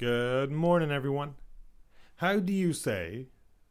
Good 0.00 0.50
morning, 0.50 0.90
everyone. 0.90 1.34
How 2.16 2.38
do 2.38 2.54
you 2.54 2.72
say 2.72 3.26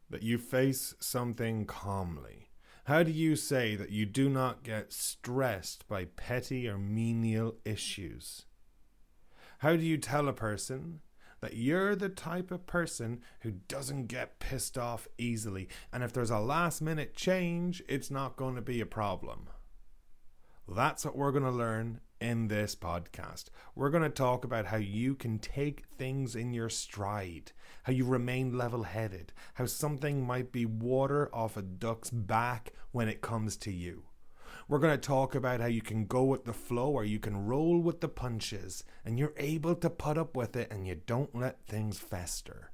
that 0.08 0.22
you 0.22 0.38
face 0.38 0.94
something 1.00 1.64
calmly? 1.66 2.50
How 2.84 3.02
do 3.02 3.10
you 3.10 3.34
say 3.34 3.74
that 3.74 3.90
you 3.90 4.06
do 4.06 4.28
not 4.28 4.62
get 4.62 4.92
stressed 4.92 5.88
by 5.88 6.04
petty 6.04 6.68
or 6.68 6.78
menial 6.78 7.56
issues? 7.64 8.42
How 9.58 9.74
do 9.74 9.82
you 9.82 9.98
tell 9.98 10.28
a 10.28 10.32
person 10.32 11.00
that 11.40 11.56
you're 11.56 11.96
the 11.96 12.08
type 12.08 12.52
of 12.52 12.64
person 12.64 13.22
who 13.40 13.50
doesn't 13.66 14.06
get 14.06 14.38
pissed 14.38 14.78
off 14.78 15.08
easily, 15.18 15.68
and 15.92 16.04
if 16.04 16.12
there's 16.12 16.30
a 16.30 16.38
last 16.38 16.80
minute 16.80 17.16
change, 17.16 17.82
it's 17.88 18.08
not 18.08 18.36
going 18.36 18.54
to 18.54 18.62
be 18.62 18.80
a 18.80 18.86
problem? 18.86 19.48
That's 20.68 21.04
what 21.04 21.16
we're 21.16 21.32
going 21.32 21.42
to 21.42 21.50
learn 21.50 22.00
in 22.20 22.48
this 22.48 22.76
podcast. 22.76 23.46
We're 23.74 23.90
going 23.90 24.02
to 24.02 24.10
talk 24.10 24.44
about 24.44 24.66
how 24.66 24.76
you 24.76 25.14
can 25.14 25.38
take 25.38 25.84
things 25.96 26.36
in 26.36 26.52
your 26.52 26.68
stride, 26.68 27.52
how 27.84 27.92
you 27.92 28.04
remain 28.04 28.56
level 28.56 28.82
headed, 28.82 29.32
how 29.54 29.66
something 29.66 30.26
might 30.26 30.52
be 30.52 30.66
water 30.66 31.34
off 31.34 31.56
a 31.56 31.62
duck's 31.62 32.10
back 32.10 32.72
when 32.92 33.08
it 33.08 33.22
comes 33.22 33.56
to 33.58 33.72
you. 33.72 34.04
We're 34.68 34.78
going 34.78 34.98
to 34.98 35.06
talk 35.06 35.34
about 35.34 35.60
how 35.60 35.66
you 35.66 35.82
can 35.82 36.06
go 36.06 36.24
with 36.24 36.44
the 36.44 36.52
flow 36.52 36.90
or 36.90 37.04
you 37.04 37.18
can 37.18 37.46
roll 37.46 37.80
with 37.80 38.00
the 38.00 38.08
punches 38.08 38.84
and 39.04 39.18
you're 39.18 39.34
able 39.36 39.74
to 39.74 39.90
put 39.90 40.16
up 40.16 40.36
with 40.36 40.54
it 40.54 40.70
and 40.70 40.86
you 40.86 41.00
don't 41.06 41.34
let 41.34 41.66
things 41.66 41.98
fester. 41.98 42.70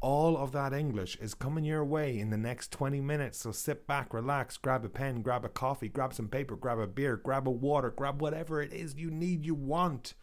All 0.00 0.38
of 0.38 0.52
that 0.52 0.72
English 0.72 1.16
is 1.16 1.34
coming 1.34 1.64
your 1.64 1.84
way 1.84 2.18
in 2.18 2.30
the 2.30 2.38
next 2.38 2.72
20 2.72 3.02
minutes, 3.02 3.38
so 3.38 3.52
sit 3.52 3.86
back, 3.86 4.14
relax, 4.14 4.56
grab 4.56 4.82
a 4.84 4.88
pen, 4.88 5.20
grab 5.20 5.44
a 5.44 5.48
coffee, 5.50 5.88
grab 5.88 6.14
some 6.14 6.28
paper, 6.28 6.56
grab 6.56 6.78
a 6.78 6.86
beer, 6.86 7.16
grab 7.16 7.46
a 7.46 7.50
water, 7.50 7.90
grab 7.90 8.22
whatever 8.22 8.62
it 8.62 8.72
is 8.72 8.94
you 8.94 9.10
need, 9.10 9.44
you 9.44 9.54
want, 9.54 10.14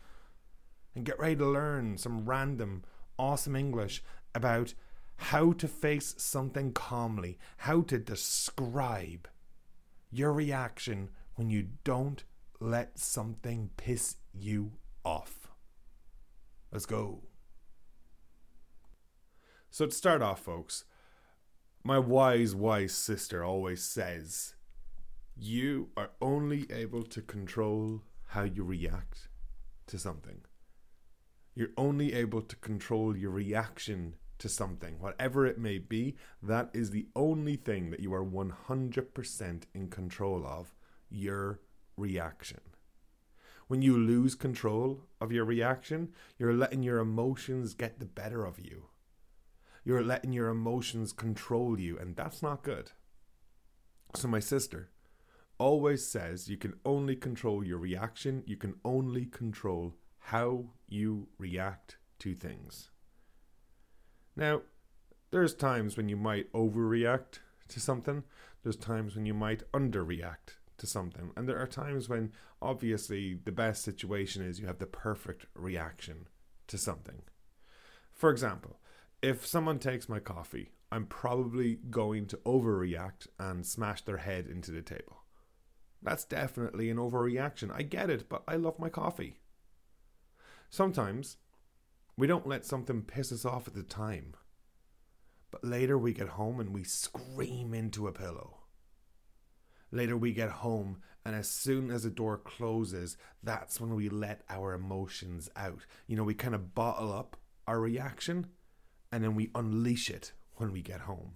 and 0.95 1.05
get 1.05 1.19
ready 1.19 1.35
to 1.35 1.45
learn 1.45 1.95
some 1.95 2.25
random, 2.25 2.83
awesome 3.19 3.55
English 3.55 4.03
about 4.33 4.73
how 5.17 5.51
to 5.51 5.67
face 5.67 6.15
something 6.17 6.73
calmly, 6.73 7.37
how 7.57 7.81
to 7.81 7.99
describe 7.99 9.27
your 10.09 10.33
reaction 10.33 11.09
when 11.35 11.51
you 11.51 11.67
don't 11.83 12.23
let 12.59 12.97
something 12.97 13.69
piss 13.77 14.15
you 14.33 14.71
off. 15.05 15.51
Let's 16.71 16.87
go. 16.87 17.26
So, 19.77 19.85
to 19.85 19.91
start 19.91 20.23
off, 20.23 20.39
folks, 20.39 20.85
my 21.83 21.99
wise, 21.99 22.55
wise 22.55 22.95
sister 22.95 23.43
always 23.43 23.83
says, 23.83 24.55
You 25.35 25.89
are 25.95 26.09
only 26.19 26.65
able 26.71 27.03
to 27.03 27.21
control 27.21 28.01
how 28.29 28.41
you 28.41 28.63
react 28.63 29.27
to 29.85 29.99
something. 29.99 30.41
You're 31.53 31.77
only 31.77 32.13
able 32.13 32.41
to 32.41 32.55
control 32.55 33.15
your 33.15 33.29
reaction 33.29 34.15
to 34.39 34.49
something, 34.49 34.99
whatever 34.99 35.45
it 35.45 35.59
may 35.59 35.77
be. 35.77 36.15
That 36.41 36.71
is 36.73 36.89
the 36.89 37.05
only 37.15 37.55
thing 37.55 37.91
that 37.91 37.99
you 37.99 38.15
are 38.15 38.25
100% 38.25 39.63
in 39.75 39.89
control 39.89 40.43
of 40.43 40.73
your 41.07 41.59
reaction. 41.95 42.61
When 43.67 43.83
you 43.83 43.95
lose 43.95 44.33
control 44.33 45.03
of 45.21 45.31
your 45.31 45.45
reaction, 45.45 46.13
you're 46.39 46.55
letting 46.55 46.81
your 46.81 46.97
emotions 46.97 47.75
get 47.75 47.99
the 47.99 48.07
better 48.07 48.43
of 48.43 48.59
you 48.59 48.87
you're 49.87 50.03
letting 50.03 50.33
your 50.33 50.49
emotions 50.49 51.13
control 51.13 51.79
you, 51.79 51.97
and 51.97 52.13
that's 52.17 52.43
not 52.43 52.61
good. 52.61 52.91
So, 54.15 54.27
my 54.27 54.41
sister 54.41 54.89
always 55.57 56.05
says 56.05 56.49
you 56.49 56.57
can 56.57 56.73
only 56.83 57.15
control 57.15 57.63
your 57.63 57.77
reaction, 57.77 58.43
you 58.45 58.57
can 58.57 58.73
only 58.83 59.25
control 59.25 59.95
how 60.19 60.65
you 60.89 61.29
react 61.37 61.95
to 62.19 62.35
things. 62.35 62.89
Now, 64.35 64.63
there's 65.31 65.53
times 65.53 65.95
when 65.95 66.09
you 66.09 66.17
might 66.17 66.51
overreact 66.51 67.39
to 67.69 67.79
something, 67.79 68.25
there's 68.63 68.75
times 68.75 69.15
when 69.15 69.25
you 69.25 69.33
might 69.33 69.71
underreact 69.71 70.57
to 70.79 70.85
something, 70.85 71.31
and 71.37 71.47
there 71.47 71.59
are 71.59 71.65
times 71.65 72.09
when 72.09 72.33
obviously 72.61 73.39
the 73.45 73.53
best 73.53 73.85
situation 73.85 74.43
is 74.43 74.59
you 74.59 74.67
have 74.67 74.79
the 74.79 74.85
perfect 74.85 75.45
reaction 75.55 76.27
to 76.67 76.77
something. 76.77 77.21
For 78.11 78.29
example, 78.29 78.81
if 79.21 79.45
someone 79.45 79.79
takes 79.79 80.07
my 80.07 80.19
coffee, 80.19 80.71
I'm 80.91 81.05
probably 81.05 81.79
going 81.89 82.27
to 82.27 82.37
overreact 82.37 83.27
and 83.39 83.65
smash 83.65 84.03
their 84.03 84.17
head 84.17 84.47
into 84.47 84.71
the 84.71 84.81
table. 84.81 85.23
That's 86.01 86.23
definitely 86.23 86.89
an 86.89 86.97
overreaction. 86.97 87.71
I 87.73 87.81
get 87.81 88.09
it, 88.09 88.29
but 88.29 88.43
I 88.47 88.55
love 88.55 88.79
my 88.79 88.89
coffee. 88.89 89.39
Sometimes 90.69 91.37
we 92.15 92.27
don't 92.27 92.47
let 92.47 92.65
something 92.65 93.01
piss 93.01 93.31
us 93.31 93.45
off 93.45 93.67
at 93.67 93.73
the 93.73 93.83
time, 93.83 94.35
but 95.51 95.63
later 95.63 95.97
we 95.97 96.13
get 96.13 96.29
home 96.29 96.59
and 96.59 96.73
we 96.73 96.83
scream 96.83 97.73
into 97.73 98.07
a 98.07 98.11
pillow. 98.11 98.59
Later 99.91 100.17
we 100.17 100.33
get 100.33 100.49
home, 100.49 100.97
and 101.25 101.35
as 101.35 101.49
soon 101.49 101.91
as 101.91 102.03
the 102.03 102.09
door 102.09 102.37
closes, 102.37 103.17
that's 103.41 103.79
when 103.79 103.95
we 103.95 104.09
let 104.09 104.43
our 104.49 104.73
emotions 104.73 105.49
out. 105.55 105.85
You 106.05 106.17
know, 106.17 106.23
we 106.23 106.33
kind 106.33 106.55
of 106.55 106.75
bottle 106.75 107.11
up 107.11 107.37
our 107.65 107.79
reaction 107.79 108.47
and 109.11 109.23
then 109.23 109.35
we 109.35 109.51
unleash 109.55 110.09
it 110.09 110.33
when 110.55 110.71
we 110.71 110.81
get 110.81 111.01
home. 111.01 111.35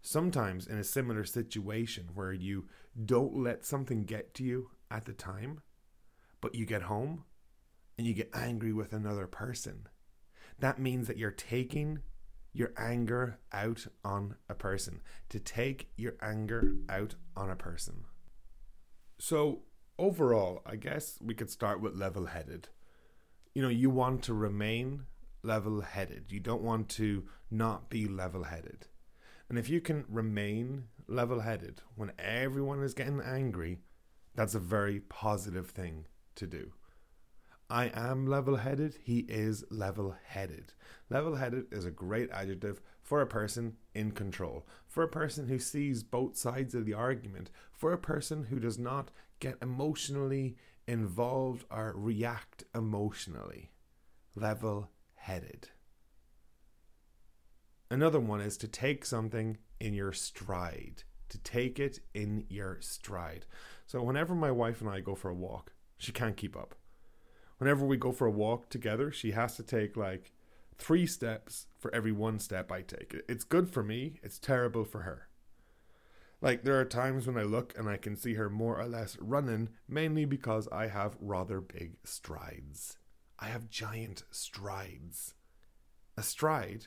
Sometimes, 0.00 0.66
in 0.66 0.78
a 0.78 0.84
similar 0.84 1.24
situation 1.24 2.10
where 2.14 2.32
you 2.32 2.66
don't 3.04 3.36
let 3.36 3.64
something 3.64 4.04
get 4.04 4.34
to 4.34 4.44
you 4.44 4.70
at 4.90 5.04
the 5.04 5.12
time, 5.12 5.60
but 6.40 6.54
you 6.54 6.64
get 6.64 6.82
home 6.82 7.24
and 7.96 8.06
you 8.06 8.14
get 8.14 8.30
angry 8.32 8.72
with 8.72 8.92
another 8.92 9.26
person, 9.26 9.88
that 10.58 10.78
means 10.78 11.06
that 11.08 11.18
you're 11.18 11.30
taking 11.30 12.00
your 12.52 12.72
anger 12.76 13.38
out 13.52 13.86
on 14.04 14.36
a 14.48 14.54
person. 14.54 15.00
To 15.30 15.38
take 15.38 15.90
your 15.96 16.14
anger 16.22 16.74
out 16.88 17.14
on 17.36 17.50
a 17.50 17.56
person. 17.56 18.04
So, 19.18 19.62
overall, 19.98 20.62
I 20.64 20.76
guess 20.76 21.18
we 21.20 21.34
could 21.34 21.50
start 21.50 21.80
with 21.80 21.94
level 21.94 22.26
headed. 22.26 22.68
You 23.54 23.62
know, 23.62 23.68
you 23.68 23.90
want 23.90 24.22
to 24.24 24.34
remain 24.34 25.04
level 25.42 25.80
headed. 25.80 26.26
You 26.30 26.40
don't 26.40 26.62
want 26.62 26.88
to 26.90 27.24
not 27.50 27.88
be 27.88 28.06
level 28.06 28.44
headed. 28.44 28.86
And 29.48 29.58
if 29.58 29.68
you 29.68 29.80
can 29.80 30.04
remain 30.08 30.84
level 31.06 31.40
headed 31.40 31.80
when 31.96 32.12
everyone 32.18 32.82
is 32.82 32.94
getting 32.94 33.20
angry, 33.20 33.78
that's 34.34 34.54
a 34.54 34.60
very 34.60 35.00
positive 35.00 35.70
thing 35.70 36.06
to 36.36 36.46
do. 36.46 36.72
I 37.70 37.90
am 37.92 38.26
level 38.26 38.56
headed. 38.56 38.96
He 39.02 39.26
is 39.28 39.64
level 39.70 40.14
headed. 40.26 40.72
Level 41.10 41.36
headed 41.36 41.66
is 41.70 41.84
a 41.84 41.90
great 41.90 42.30
adjective 42.30 42.80
for 43.02 43.20
a 43.20 43.26
person 43.26 43.76
in 43.94 44.12
control, 44.12 44.66
for 44.86 45.02
a 45.02 45.08
person 45.08 45.48
who 45.48 45.58
sees 45.58 46.02
both 46.02 46.36
sides 46.36 46.74
of 46.74 46.86
the 46.86 46.94
argument, 46.94 47.50
for 47.72 47.92
a 47.92 47.98
person 47.98 48.44
who 48.44 48.58
does 48.58 48.78
not 48.78 49.10
get 49.38 49.56
emotionally 49.60 50.56
involved 50.86 51.64
or 51.70 51.92
react 51.94 52.64
emotionally. 52.74 53.70
Level 54.34 54.88
headed. 55.28 55.68
Another 57.90 58.18
one 58.18 58.40
is 58.40 58.56
to 58.56 58.66
take 58.66 59.04
something 59.04 59.58
in 59.78 59.92
your 59.92 60.12
stride, 60.12 61.02
to 61.28 61.38
take 61.38 61.78
it 61.78 62.00
in 62.14 62.46
your 62.48 62.78
stride. 62.80 63.44
So, 63.86 64.02
whenever 64.02 64.34
my 64.34 64.50
wife 64.50 64.80
and 64.80 64.88
I 64.88 65.00
go 65.00 65.14
for 65.14 65.28
a 65.28 65.34
walk, 65.34 65.74
she 65.98 66.12
can't 66.12 66.36
keep 66.36 66.56
up. 66.56 66.74
Whenever 67.58 67.84
we 67.84 67.98
go 67.98 68.10
for 68.10 68.26
a 68.26 68.30
walk 68.30 68.70
together, 68.70 69.12
she 69.12 69.32
has 69.32 69.54
to 69.56 69.62
take 69.62 69.98
like 69.98 70.32
three 70.78 71.06
steps 71.06 71.66
for 71.78 71.94
every 71.94 72.12
one 72.12 72.38
step 72.38 72.72
I 72.72 72.80
take. 72.80 73.14
It's 73.28 73.44
good 73.44 73.68
for 73.68 73.82
me, 73.82 74.20
it's 74.22 74.38
terrible 74.38 74.86
for 74.86 75.02
her. 75.02 75.28
Like, 76.40 76.64
there 76.64 76.80
are 76.80 76.86
times 76.86 77.26
when 77.26 77.36
I 77.36 77.42
look 77.42 77.76
and 77.76 77.86
I 77.86 77.98
can 77.98 78.16
see 78.16 78.34
her 78.34 78.48
more 78.48 78.80
or 78.80 78.86
less 78.86 79.18
running, 79.20 79.68
mainly 79.86 80.24
because 80.24 80.68
I 80.72 80.86
have 80.86 81.18
rather 81.20 81.60
big 81.60 81.96
strides. 82.04 82.96
I 83.38 83.46
have 83.46 83.70
giant 83.70 84.24
strides. 84.30 85.34
A 86.16 86.22
stride 86.22 86.86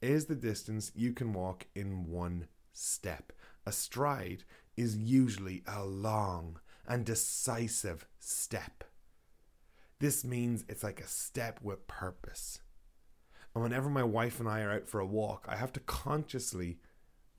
is 0.00 0.26
the 0.26 0.36
distance 0.36 0.92
you 0.94 1.12
can 1.12 1.32
walk 1.32 1.66
in 1.74 2.06
one 2.06 2.46
step. 2.72 3.32
A 3.66 3.72
stride 3.72 4.44
is 4.76 4.96
usually 4.96 5.64
a 5.66 5.84
long 5.84 6.60
and 6.86 7.04
decisive 7.04 8.06
step. 8.20 8.84
This 9.98 10.24
means 10.24 10.64
it's 10.68 10.84
like 10.84 11.00
a 11.00 11.08
step 11.08 11.58
with 11.60 11.88
purpose. 11.88 12.60
And 13.54 13.64
whenever 13.64 13.90
my 13.90 14.04
wife 14.04 14.38
and 14.38 14.48
I 14.48 14.60
are 14.60 14.72
out 14.72 14.86
for 14.86 15.00
a 15.00 15.06
walk, 15.06 15.46
I 15.48 15.56
have 15.56 15.72
to 15.72 15.80
consciously 15.80 16.78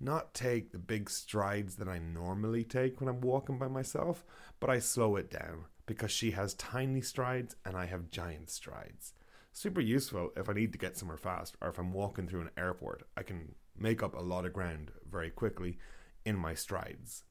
not 0.01 0.33
take 0.33 0.71
the 0.71 0.77
big 0.77 1.09
strides 1.09 1.75
that 1.75 1.87
I 1.87 1.99
normally 1.99 2.65
take 2.65 2.99
when 2.99 3.07
I'm 3.07 3.21
walking 3.21 3.57
by 3.57 3.69
myself, 3.69 4.25
but 4.59 4.69
I 4.69 4.79
slow 4.79 5.15
it 5.15 5.31
down 5.31 5.65
because 5.89 6.11
she 6.11 6.31
has 6.31 6.53
tiny 6.53 7.01
strides 7.01 7.55
and 7.65 7.75
I 7.75 7.87
have 7.87 8.11
giant 8.11 8.51
strides. 8.51 9.13
Super 9.51 9.81
useful 9.81 10.29
if 10.37 10.47
I 10.47 10.53
need 10.53 10.71
to 10.73 10.77
get 10.77 10.95
somewhere 10.95 11.17
fast 11.17 11.57
or 11.59 11.69
if 11.69 11.79
I'm 11.79 11.93
walking 11.93 12.27
through 12.27 12.41
an 12.41 12.51
airport. 12.55 13.07
I 13.17 13.23
can 13.23 13.55
make 13.75 14.03
up 14.03 14.13
a 14.13 14.21
lot 14.21 14.45
of 14.45 14.53
ground 14.53 14.91
very 15.09 15.31
quickly 15.31 15.79
in 16.23 16.35
my 16.35 16.53
strides. 16.53 17.23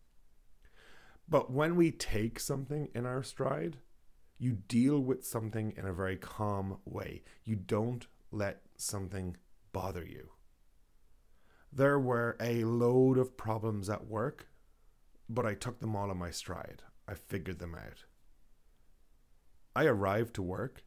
But 1.28 1.52
when 1.52 1.76
we 1.76 1.92
take 1.92 2.40
something 2.40 2.88
in 2.94 3.06
our 3.06 3.22
stride, 3.22 3.76
You 4.38 4.52
deal 4.52 5.00
with 5.00 5.26
something 5.26 5.74
in 5.76 5.84
a 5.84 5.92
very 5.92 6.16
calm 6.16 6.78
way. 6.84 7.22
You 7.44 7.56
don't 7.56 8.06
let 8.30 8.62
something 8.76 9.36
bother 9.72 10.04
you. 10.04 10.30
There 11.72 11.98
were 11.98 12.36
a 12.40 12.64
load 12.64 13.18
of 13.18 13.36
problems 13.36 13.90
at 13.90 14.06
work, 14.06 14.46
but 15.28 15.44
I 15.44 15.54
took 15.54 15.80
them 15.80 15.96
all 15.96 16.10
in 16.10 16.16
my 16.16 16.30
stride. 16.30 16.82
I 17.08 17.14
figured 17.14 17.58
them 17.58 17.74
out. 17.74 18.04
I 19.78 19.84
arrived 19.84 20.34
to 20.34 20.42
work 20.42 20.82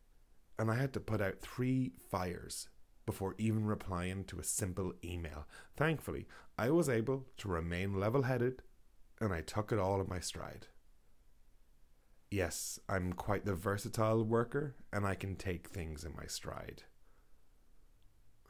and 0.59 0.69
I 0.69 0.75
had 0.75 0.91
to 0.91 0.99
put 0.99 1.21
out 1.21 1.39
three 1.39 1.93
fires 2.09 2.67
before 3.05 3.35
even 3.37 3.65
replying 3.65 4.25
to 4.25 4.37
a 4.37 4.43
simple 4.43 4.91
email. 5.01 5.47
Thankfully, 5.77 6.27
I 6.57 6.71
was 6.71 6.89
able 6.89 7.25
to 7.37 7.47
remain 7.47 8.01
level 8.01 8.23
headed 8.23 8.63
and 9.21 9.31
I 9.31 9.43
took 9.43 9.71
it 9.71 9.79
all 9.79 10.01
in 10.01 10.09
my 10.09 10.19
stride. 10.19 10.67
Yes, 12.29 12.81
I'm 12.89 13.13
quite 13.13 13.45
the 13.45 13.55
versatile 13.55 14.25
worker 14.25 14.75
and 14.91 15.07
I 15.07 15.15
can 15.15 15.37
take 15.37 15.69
things 15.69 16.03
in 16.03 16.13
my 16.13 16.25
stride. 16.25 16.83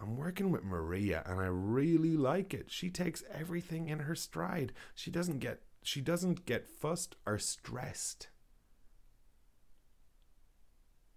I'm 0.01 0.17
working 0.17 0.49
with 0.49 0.63
Maria 0.63 1.21
and 1.27 1.39
I 1.39 1.49
really 1.51 2.17
like 2.17 2.55
it. 2.55 2.71
She 2.71 2.89
takes 2.89 3.23
everything 3.31 3.89
in 3.89 3.99
her 3.99 4.15
stride. 4.15 4.73
She 4.95 5.11
doesn't 5.11 5.37
get 5.37 5.61
she 5.83 6.01
doesn't 6.01 6.47
get 6.47 6.67
fussed 6.67 7.15
or 7.27 7.37
stressed. 7.37 8.29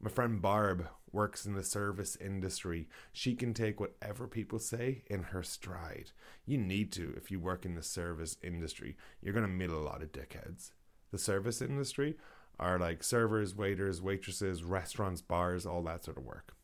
My 0.00 0.11
friend 0.11 0.43
Barb 0.43 0.88
works 1.12 1.46
in 1.46 1.55
the 1.55 1.62
service 1.62 2.17
industry. 2.17 2.88
She 3.12 3.35
can 3.35 3.55
take 3.55 3.81
whatever 3.81 4.26
people 4.26 4.58
say 4.58 5.05
in 5.06 5.23
her 5.25 5.43
stride. 5.43 6.11
You 6.44 6.58
need 6.58 6.93
to 6.93 7.14
if 7.17 7.31
you 7.31 7.38
work 7.41 7.64
in 7.64 7.75
the 7.75 7.82
service 7.82 8.37
industry. 8.43 8.96
You're 9.23 9.32
going 9.32 9.46
to 9.46 9.50
meet 9.50 9.70
a 9.70 9.79
lot 9.79 10.02
of 10.02 10.12
dickheads. 10.12 10.73
The 11.11 11.19
service 11.19 11.62
industry 11.62 12.17
are 12.58 12.79
like 12.79 13.02
servers, 13.02 13.55
waiters, 13.55 14.02
waitresses, 14.02 14.64
restaurants, 14.64 15.23
bars, 15.23 15.64
all 15.64 15.82
that 15.85 16.05
sort 16.05 16.19
of 16.19 16.25
work. 16.25 16.55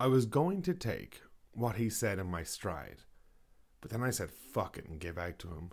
I 0.00 0.06
was 0.06 0.26
going 0.26 0.62
to 0.62 0.74
take 0.74 1.20
what 1.52 1.76
he 1.76 1.88
said 1.88 2.18
in 2.18 2.26
my 2.26 2.42
stride, 2.42 3.02
but 3.80 3.90
then 3.90 4.02
I 4.02 4.10
said 4.10 4.30
fuck 4.30 4.76
it 4.76 4.86
and 4.88 4.98
gave 4.98 5.18
out 5.18 5.38
to 5.40 5.48
him. 5.48 5.70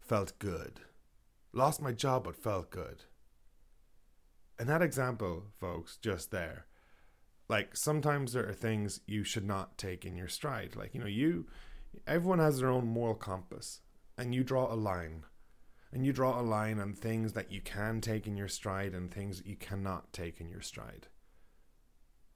Felt 0.00 0.38
good. 0.38 0.80
Lost 1.52 1.80
my 1.80 1.92
job, 1.92 2.24
but 2.24 2.36
felt 2.36 2.70
good. 2.70 3.04
And 4.58 4.68
that 4.68 4.82
example, 4.82 5.44
folks, 5.58 5.96
just 5.96 6.30
there, 6.30 6.66
like 7.48 7.76
sometimes 7.76 8.32
there 8.32 8.48
are 8.48 8.54
things 8.54 9.00
you 9.06 9.24
should 9.24 9.44
not 9.44 9.76
take 9.76 10.04
in 10.04 10.16
your 10.16 10.28
stride. 10.28 10.76
Like, 10.76 10.94
you 10.94 11.00
know, 11.00 11.06
you, 11.06 11.46
everyone 12.06 12.38
has 12.38 12.58
their 12.58 12.70
own 12.70 12.86
moral 12.86 13.14
compass, 13.14 13.80
and 14.16 14.34
you 14.34 14.44
draw 14.44 14.72
a 14.72 14.76
line. 14.76 15.24
And 15.92 16.04
you 16.04 16.12
draw 16.12 16.40
a 16.40 16.42
line 16.42 16.80
on 16.80 16.92
things 16.92 17.34
that 17.34 17.52
you 17.52 17.60
can 17.60 18.00
take 18.00 18.26
in 18.26 18.36
your 18.36 18.48
stride 18.48 18.94
and 18.94 19.12
things 19.12 19.38
that 19.38 19.46
you 19.46 19.54
cannot 19.54 20.12
take 20.12 20.40
in 20.40 20.48
your 20.48 20.60
stride 20.60 21.06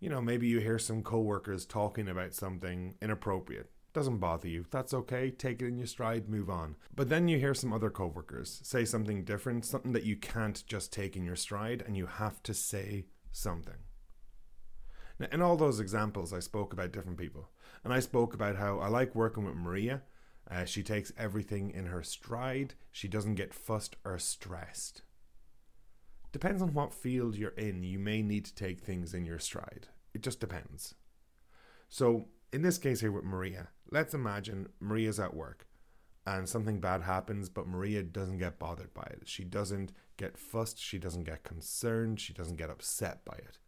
you 0.00 0.08
know, 0.08 0.20
maybe 0.20 0.46
you 0.46 0.60
hear 0.60 0.78
some 0.78 1.02
coworkers 1.02 1.66
talking 1.66 2.08
about 2.08 2.34
something 2.34 2.94
inappropriate. 3.02 3.70
Doesn't 3.92 4.18
bother 4.18 4.48
you. 4.48 4.66
That's 4.70 4.92
okay. 4.94 5.30
Take 5.30 5.62
it 5.62 5.66
in 5.66 5.78
your 5.78 5.86
stride, 5.86 6.28
move 6.28 6.50
on. 6.50 6.76
But 6.94 7.08
then 7.08 7.26
you 7.26 7.38
hear 7.38 7.54
some 7.54 7.72
other 7.72 7.90
coworkers 7.90 8.60
say 8.62 8.84
something 8.84 9.24
different, 9.24 9.64
something 9.64 9.92
that 9.92 10.04
you 10.04 10.16
can't 10.16 10.62
just 10.66 10.92
take 10.92 11.16
in 11.16 11.24
your 11.24 11.36
stride, 11.36 11.82
and 11.86 11.96
you 11.96 12.06
have 12.06 12.42
to 12.44 12.54
say 12.54 13.06
something. 13.32 13.78
Now, 15.18 15.26
in 15.32 15.42
all 15.42 15.56
those 15.56 15.80
examples, 15.80 16.32
I 16.32 16.40
spoke 16.40 16.72
about 16.72 16.92
different 16.92 17.18
people. 17.18 17.50
And 17.82 17.92
I 17.92 18.00
spoke 18.00 18.34
about 18.34 18.56
how 18.56 18.78
I 18.78 18.88
like 18.88 19.14
working 19.14 19.44
with 19.44 19.54
Maria. 19.54 20.02
Uh, 20.50 20.64
she 20.64 20.82
takes 20.82 21.12
everything 21.18 21.70
in 21.70 21.86
her 21.86 22.02
stride, 22.02 22.74
she 22.90 23.06
doesn't 23.06 23.34
get 23.34 23.52
fussed 23.52 23.96
or 24.04 24.18
stressed. 24.18 25.02
Depends 26.32 26.62
on 26.62 26.72
what 26.72 26.94
field 26.94 27.36
you're 27.36 27.50
in, 27.50 27.82
you 27.82 27.98
may 27.98 28.22
need 28.22 28.46
to 28.46 28.54
take 28.54 28.80
things 28.80 29.12
in 29.12 29.26
your 29.26 29.38
stride. 29.38 29.88
It 30.14 30.22
just 30.22 30.40
depends. 30.40 30.94
So, 31.90 32.28
in 32.50 32.62
this 32.62 32.78
case 32.78 33.00
here 33.00 33.12
with 33.12 33.24
Maria, 33.24 33.68
let's 33.90 34.14
imagine 34.14 34.68
Maria's 34.80 35.20
at 35.20 35.34
work 35.34 35.66
and 36.26 36.48
something 36.48 36.80
bad 36.80 37.02
happens, 37.02 37.48
but 37.48 37.66
Maria 37.66 38.02
doesn't 38.02 38.38
get 38.38 38.58
bothered 38.58 38.92
by 38.92 39.06
it. 39.10 39.22
She 39.24 39.44
doesn't 39.44 39.92
get 40.16 40.36
fussed, 40.36 40.78
she 40.78 40.98
doesn't 40.98 41.24
get 41.24 41.42
concerned, 41.42 42.20
she 42.20 42.32
doesn't 42.32 42.56
get 42.56 42.70
upset 42.70 43.24
by 43.24 43.36
it. 43.36 43.58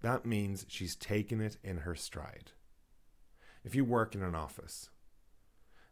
That 0.00 0.26
means 0.26 0.66
she's 0.68 0.96
taken 0.96 1.40
it 1.40 1.58
in 1.62 1.78
her 1.78 1.94
stride. 1.94 2.52
If 3.64 3.74
you 3.74 3.84
work 3.84 4.14
in 4.14 4.22
an 4.22 4.34
office, 4.34 4.90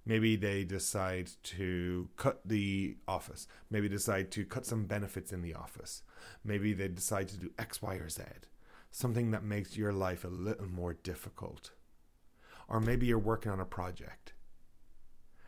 Maybe 0.08 0.36
they 0.36 0.62
decide 0.62 1.30
to 1.42 2.08
cut 2.16 2.40
the 2.44 2.96
office. 3.08 3.48
Maybe 3.68 3.88
decide 3.88 4.30
to 4.30 4.44
cut 4.44 4.64
some 4.64 4.86
benefits 4.86 5.32
in 5.32 5.42
the 5.42 5.54
office. 5.54 6.04
Maybe 6.44 6.72
they 6.72 6.86
decide 6.86 7.26
to 7.30 7.36
do 7.36 7.50
X, 7.58 7.82
Y, 7.82 7.96
or 7.96 8.08
Z. 8.08 8.22
Something 8.92 9.32
that 9.32 9.42
makes 9.42 9.76
your 9.76 9.92
life 9.92 10.24
a 10.24 10.28
little 10.28 10.68
more 10.68 10.94
difficult. 10.94 11.72
Or 12.68 12.80
maybe 12.80 13.06
you're 13.06 13.18
working 13.18 13.52
on 13.52 13.60
a 13.60 13.64
project. 13.64 14.32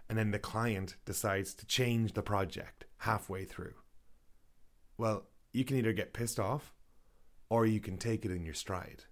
And 0.09 0.19
then 0.19 0.31
the 0.31 0.39
client 0.39 0.97
decides 1.05 1.53
to 1.55 1.67
change 1.67 2.13
the 2.13 2.23
project 2.23 2.87
halfway 2.99 3.45
through. 3.45 3.75
Well, 4.97 5.27
you 5.53 5.65
can 5.65 5.77
either 5.77 5.93
get 5.93 6.13
pissed 6.13 6.41
off 6.41 6.73
or 7.51 7.67
you 7.67 7.81
can 7.81 7.99
take 7.99 8.25
it 8.25 8.31
in 8.31 8.45
your 8.45 8.55
stride. 8.55 9.05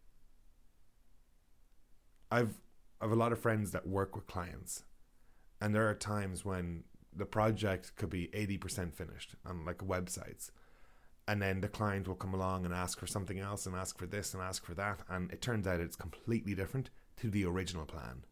I've 2.31 2.61
I've 3.01 3.13
a 3.13 3.17
lot 3.17 3.33
of 3.33 3.39
friends 3.39 3.73
that 3.73 3.87
work 3.87 4.17
with 4.17 4.27
clients 4.27 4.85
and 5.61 5.75
there 5.75 5.89
are 5.89 5.95
times 5.95 6.45
when 6.45 6.85
the 7.15 7.27
project 7.27 7.95
could 7.97 8.11
be 8.11 8.29
80% 8.29 8.95
finished 8.95 9.35
on 9.45 9.65
like 9.65 9.79
websites 9.79 10.51
and 11.29 11.43
then 11.43 11.61
the 11.61 11.69
client 11.69 12.09
will 12.09 12.15
come 12.15 12.35
along 12.35 12.65
and 12.65 12.73
ask 12.73 12.99
for 12.99 13.07
something 13.07 13.39
else 13.39 13.67
and 13.67 13.77
ask 13.77 13.99
for 13.99 14.07
this 14.07 14.33
and 14.33 14.43
ask 14.43 14.65
for 14.65 14.75
that 14.75 15.01
and 15.09 15.31
it 15.31 15.43
turns 15.43 15.67
out 15.67 15.81
it's 15.81 15.97
completely 15.97 16.55
different 16.55 16.91
to 17.19 17.31
the 17.31 17.45
original 17.45 17.85
plan. 17.85 18.25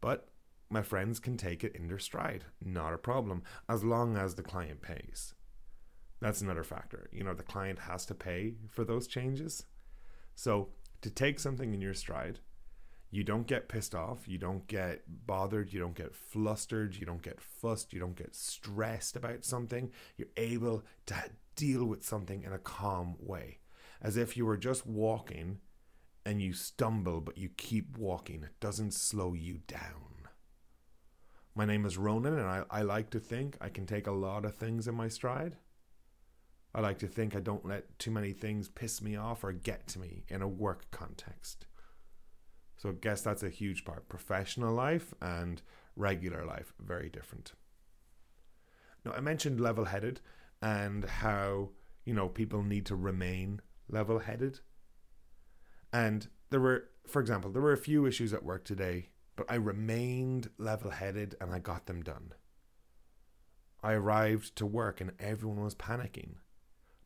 But 0.00 0.28
my 0.70 0.82
friends 0.82 1.20
can 1.20 1.36
take 1.36 1.64
it 1.64 1.76
in 1.76 1.88
their 1.88 1.98
stride. 1.98 2.44
Not 2.64 2.92
a 2.92 2.98
problem 2.98 3.42
as 3.68 3.84
long 3.84 4.16
as 4.16 4.34
the 4.34 4.42
client 4.42 4.82
pays. 4.82 5.34
That's 6.20 6.40
another 6.40 6.64
factor. 6.64 7.08
You 7.12 7.24
know 7.24 7.34
the 7.34 7.42
client 7.42 7.80
has 7.80 8.06
to 8.06 8.14
pay 8.14 8.54
for 8.68 8.84
those 8.84 9.06
changes. 9.06 9.64
So 10.34 10.70
to 11.02 11.10
take 11.10 11.38
something 11.38 11.74
in 11.74 11.80
your 11.80 11.94
stride 11.94 12.40
you 13.14 13.22
don't 13.22 13.46
get 13.46 13.68
pissed 13.68 13.94
off, 13.94 14.26
you 14.26 14.38
don't 14.38 14.66
get 14.66 15.02
bothered, 15.06 15.72
you 15.72 15.78
don't 15.78 15.94
get 15.94 16.16
flustered, 16.16 16.96
you 16.96 17.06
don't 17.06 17.22
get 17.22 17.40
fussed, 17.40 17.92
you 17.92 18.00
don't 18.00 18.16
get 18.16 18.34
stressed 18.34 19.14
about 19.14 19.44
something. 19.44 19.92
You're 20.16 20.26
able 20.36 20.82
to 21.06 21.14
deal 21.54 21.84
with 21.84 22.04
something 22.04 22.42
in 22.42 22.52
a 22.52 22.58
calm 22.58 23.14
way, 23.20 23.58
as 24.02 24.16
if 24.16 24.36
you 24.36 24.44
were 24.44 24.56
just 24.56 24.84
walking 24.84 25.60
and 26.26 26.40
you 26.40 26.52
stumble, 26.52 27.20
but 27.20 27.38
you 27.38 27.50
keep 27.56 27.96
walking. 27.96 28.42
It 28.42 28.60
doesn't 28.60 28.94
slow 28.94 29.34
you 29.34 29.58
down. 29.66 30.28
My 31.54 31.64
name 31.64 31.86
is 31.86 31.96
Ronan, 31.96 32.38
and 32.38 32.48
I, 32.48 32.64
I 32.70 32.82
like 32.82 33.10
to 33.10 33.20
think 33.20 33.56
I 33.60 33.68
can 33.68 33.86
take 33.86 34.06
a 34.06 34.12
lot 34.12 34.44
of 34.44 34.56
things 34.56 34.88
in 34.88 34.94
my 34.94 35.08
stride. 35.08 35.56
I 36.74 36.80
like 36.80 36.98
to 36.98 37.06
think 37.06 37.36
I 37.36 37.40
don't 37.40 37.64
let 37.64 37.98
too 38.00 38.10
many 38.10 38.32
things 38.32 38.68
piss 38.68 39.00
me 39.00 39.14
off 39.14 39.44
or 39.44 39.52
get 39.52 39.86
to 39.88 40.00
me 40.00 40.24
in 40.28 40.42
a 40.42 40.48
work 40.48 40.90
context. 40.90 41.66
So 42.76 42.88
I 42.88 42.92
guess 43.00 43.20
that's 43.22 43.44
a 43.44 43.48
huge 43.48 43.84
part. 43.84 44.08
Professional 44.08 44.74
life 44.74 45.14
and 45.22 45.62
regular 45.94 46.44
life, 46.44 46.74
very 46.80 47.08
different. 47.08 47.52
Now, 49.04 49.12
I 49.12 49.20
mentioned 49.20 49.60
level 49.60 49.84
headed 49.84 50.20
and 50.60 51.04
how, 51.04 51.70
you 52.04 52.14
know, 52.14 52.28
people 52.28 52.62
need 52.62 52.86
to 52.86 52.96
remain 52.96 53.60
level 53.88 54.18
headed. 54.18 54.58
And 55.94 56.26
there 56.50 56.58
were, 56.58 56.88
for 57.06 57.20
example, 57.20 57.52
there 57.52 57.62
were 57.62 57.72
a 57.72 57.76
few 57.76 58.04
issues 58.04 58.34
at 58.34 58.42
work 58.42 58.64
today, 58.64 59.10
but 59.36 59.46
I 59.48 59.54
remained 59.54 60.50
level 60.58 60.90
headed 60.90 61.36
and 61.40 61.52
I 61.52 61.60
got 61.60 61.86
them 61.86 62.02
done. 62.02 62.34
I 63.80 63.92
arrived 63.92 64.56
to 64.56 64.66
work 64.66 65.00
and 65.00 65.12
everyone 65.20 65.62
was 65.62 65.76
panicking, 65.76 66.34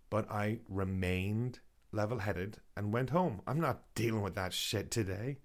but 0.08 0.30
I 0.30 0.60
remained 0.70 1.60
level 1.92 2.20
headed 2.20 2.60
and 2.78 2.90
went 2.90 3.10
home. 3.10 3.42
I'm 3.46 3.60
not 3.60 3.94
dealing 3.94 4.22
with 4.22 4.34
that 4.36 4.54
shit 4.54 4.90
today. 4.90 5.40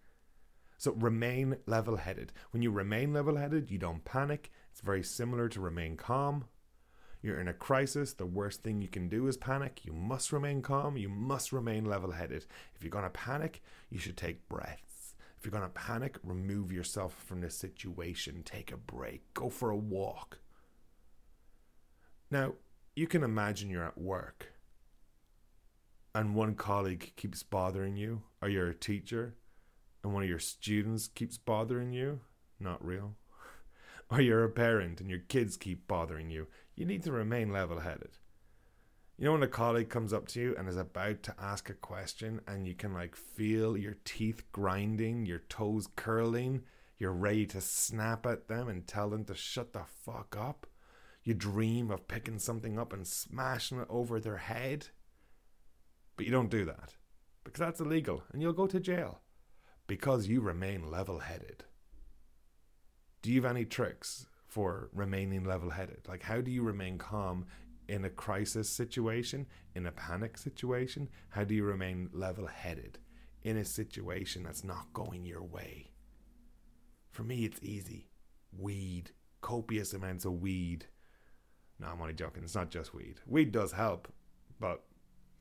So 0.78 0.94
remain 0.94 1.58
level 1.66 1.98
headed. 1.98 2.32
When 2.52 2.64
you 2.64 2.72
remain 2.72 3.12
level 3.12 3.36
headed, 3.36 3.70
you 3.70 3.78
don't 3.78 4.06
panic. 4.06 4.54
It's 4.72 4.80
very 4.80 5.04
similar 5.04 5.50
to 5.50 5.60
remain 5.60 5.98
calm. 5.98 6.46
You're 7.24 7.40
in 7.40 7.48
a 7.48 7.54
crisis. 7.54 8.14
The 8.14 8.26
worst 8.26 8.62
thing 8.62 8.82
you 8.82 8.90
can 8.90 9.08
do 9.08 9.28
is 9.28 9.38
panic. 9.38 9.86
You 9.86 9.94
must 9.94 10.34
remain 10.34 10.62
calm. 10.62 10.98
You 10.98 11.08
must 11.08 11.54
remain 11.54 11.86
level 11.86 12.12
headed. 12.12 12.46
If 12.76 12.84
you're 12.84 12.92
going 12.92 13.06
to 13.06 13.10
panic, 13.10 13.64
you 13.90 13.98
should 13.98 14.18
take 14.18 14.48
breaths. 14.50 15.16
If 15.38 15.46
you're 15.46 15.52
going 15.52 15.64
to 15.64 15.70
panic, 15.70 16.18
remove 16.22 16.72
yourself 16.72 17.16
from 17.26 17.40
the 17.40 17.50
situation. 17.50 18.44
Take 18.44 18.72
a 18.72 18.78
break. 18.78 19.34
Go 19.34 19.50
for 19.50 19.72
a 19.72 19.78
walk. 19.78 20.40
Now, 22.30 22.54
you 22.96 23.08
can 23.08 23.24
imagine 23.24 23.70
you're 23.70 23.86
at 23.86 23.98
work 23.98 24.50
and 26.14 26.36
one 26.36 26.56
colleague 26.56 27.14
keeps 27.16 27.42
bothering 27.42 27.96
you, 27.96 28.22
or 28.42 28.50
you're 28.50 28.70
a 28.70 28.76
teacher 28.76 29.36
and 30.04 30.14
one 30.14 30.24
of 30.24 30.30
your 30.30 30.40
students 30.40 31.08
keeps 31.08 31.38
bothering 31.38 31.94
you, 31.94 32.20
not 32.60 32.84
real. 32.86 33.16
Or 34.14 34.22
you're 34.22 34.44
a 34.44 34.50
parent 34.50 35.02
and 35.02 35.10
your 35.10 35.20
kids 35.28 35.58
keep 35.58 35.88
bothering 35.88 36.30
you, 36.30 36.46
you 36.76 36.86
need 36.86 37.02
to 37.02 37.12
remain 37.12 37.52
level 37.52 37.80
headed. 37.80 38.20
You 39.18 39.26
know 39.26 39.32
when 39.32 39.42
a 39.42 39.48
colleague 39.48 39.90
comes 39.90 40.14
up 40.14 40.28
to 40.30 40.40
you 40.40 40.56
and 40.56 40.70
is 40.70 40.78
about 40.78 41.24
to 41.24 41.36
ask 41.40 41.68
a 41.70 41.74
question 41.74 42.40
and 42.48 42.68
you 42.68 42.76
can 42.76 42.94
like 42.94 43.16
feel 43.16 43.76
your 43.76 43.98
teeth 44.06 44.44
grinding, 44.52 45.26
your 45.26 45.40
toes 45.50 45.88
curling, 45.96 46.62
you're 47.00 47.12
ready 47.12 47.48
to 47.48 47.62
snap 47.62 48.28
at 48.28 48.48
them 48.48 48.68
and 48.68 48.86
tell 48.86 49.10
them 49.10 49.26
to 49.26 49.34
shut 49.34 49.74
the 49.74 49.84
fuck 50.06 50.38
up? 50.40 50.68
You 51.24 51.34
dream 51.34 51.90
of 51.90 52.08
picking 52.08 52.38
something 52.38 52.78
up 52.78 52.94
and 52.94 53.08
smashing 53.08 53.80
it 53.80 53.88
over 53.90 54.20
their 54.20 54.38
head? 54.38 54.90
But 56.18 56.28
you 56.28 56.32
don't 56.32 56.52
do 56.52 56.66
that 56.66 56.94
because 57.44 57.60
that's 57.62 57.80
illegal 57.80 58.22
and 58.32 58.44
you'll 58.44 58.54
go 58.54 58.68
to 58.68 58.80
jail 58.80 59.22
because 59.88 60.28
you 60.28 60.42
remain 60.42 60.92
level 60.92 61.18
headed. 61.18 61.64
Do 63.24 63.32
you 63.32 63.42
have 63.42 63.52
any 63.52 63.64
tricks 63.64 64.28
for 64.50 64.90
remaining 64.94 65.46
level 65.46 65.70
headed? 65.70 66.02
Like, 66.10 66.24
how 66.24 66.42
do 66.42 66.52
you 66.52 66.62
remain 66.62 66.98
calm 66.98 67.46
in 67.88 68.04
a 68.04 68.10
crisis 68.10 68.70
situation, 68.70 69.48
in 69.74 69.86
a 69.86 69.94
panic 69.94 70.38
situation? 70.38 71.08
How 71.30 71.46
do 71.46 71.56
you 71.56 71.64
remain 71.64 72.10
level 72.12 72.48
headed 72.48 73.00
in 73.42 73.56
a 73.56 73.64
situation 73.64 74.44
that's 74.44 74.66
not 74.66 74.92
going 74.92 75.26
your 75.26 75.42
way? 75.42 75.92
For 77.12 77.24
me, 77.24 77.46
it's 77.46 77.64
easy. 77.64 78.10
Weed, 78.60 79.12
copious 79.40 79.94
amounts 79.94 80.26
of 80.26 80.42
weed. 80.42 80.88
No, 81.80 81.88
I'm 81.88 82.02
only 82.02 82.14
joking. 82.14 82.44
It's 82.44 82.56
not 82.56 82.72
just 82.72 82.94
weed. 82.94 83.22
Weed 83.26 83.54
does 83.54 83.72
help, 83.72 84.10
but 84.60 84.84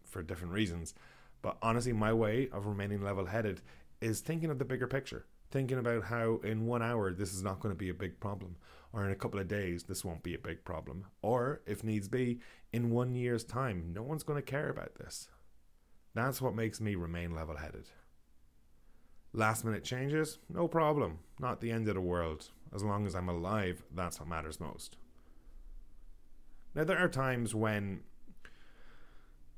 for 0.04 0.22
different 0.22 0.54
reasons. 0.54 0.94
But 1.42 1.56
honestly, 1.60 1.92
my 1.92 2.12
way 2.12 2.48
of 2.52 2.66
remaining 2.66 3.02
level 3.02 3.26
headed 3.26 3.60
is 4.00 4.20
thinking 4.20 4.50
of 4.50 4.60
the 4.60 4.64
bigger 4.64 4.86
picture, 4.86 5.26
thinking 5.52 5.78
about 5.78 6.04
how 6.04 6.40
in 6.42 6.66
one 6.66 6.82
hour 6.82 7.12
this 7.12 7.32
is 7.32 7.42
not 7.42 7.60
going 7.60 7.72
to 7.72 7.78
be 7.78 7.90
a 7.90 7.94
big 7.94 8.18
problem, 8.18 8.56
or 8.92 9.04
in 9.04 9.12
a 9.12 9.16
couple 9.16 9.38
of 9.38 9.46
days 9.46 9.84
this 9.84 10.04
won't 10.04 10.22
be 10.22 10.34
a 10.34 10.38
big 10.38 10.64
problem, 10.64 11.04
or 11.20 11.60
if 11.66 11.84
needs 11.84 12.08
be, 12.08 12.40
in 12.72 12.90
one 12.90 13.14
year's 13.14 13.44
time, 13.44 13.92
no 13.94 14.02
one's 14.02 14.24
going 14.24 14.42
to 14.42 14.50
care 14.50 14.70
about 14.70 14.96
this. 14.96 15.28
That's 16.14 16.42
what 16.42 16.54
makes 16.54 16.80
me 16.80 16.94
remain 16.94 17.34
level 17.34 17.56
headed. 17.56 17.88
Last 19.32 19.64
minute 19.64 19.84
changes, 19.84 20.38
no 20.48 20.68
problem, 20.68 21.20
not 21.38 21.60
the 21.60 21.70
end 21.70 21.88
of 21.88 21.94
the 21.94 22.00
world. 22.00 22.50
As 22.74 22.82
long 22.82 23.06
as 23.06 23.14
I'm 23.14 23.28
alive, 23.28 23.82
that's 23.94 24.18
what 24.18 24.28
matters 24.28 24.60
most. 24.60 24.96
Now, 26.74 26.84
there 26.84 26.98
are 26.98 27.08
times 27.08 27.54
when 27.54 28.00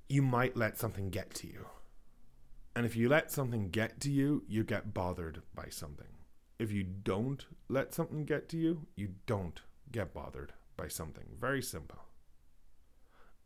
you 0.09 0.23
might 0.23 0.57
let 0.57 0.79
something 0.79 1.11
get 1.11 1.33
to 1.35 1.47
you. 1.47 1.67
And 2.77 2.85
if 2.85 2.97
you 2.97 3.09
let 3.09 3.31
something 3.31 3.71
get 3.71 4.01
to 4.01 4.11
you, 4.11 4.43
you 4.49 4.65
get 4.65 4.93
bothered 4.93 5.43
by 5.55 5.67
something. 5.71 6.09
If 6.59 6.73
you 6.73 6.83
don't 6.83 7.47
let 7.69 7.95
something 7.95 8.25
get 8.25 8.49
to 8.51 8.57
you, 8.57 8.87
you 8.97 9.15
don't 9.27 9.61
get 9.93 10.13
bothered 10.13 10.53
by 10.77 10.89
something. 10.89 11.25
Very 11.39 11.63
simple. 11.63 12.01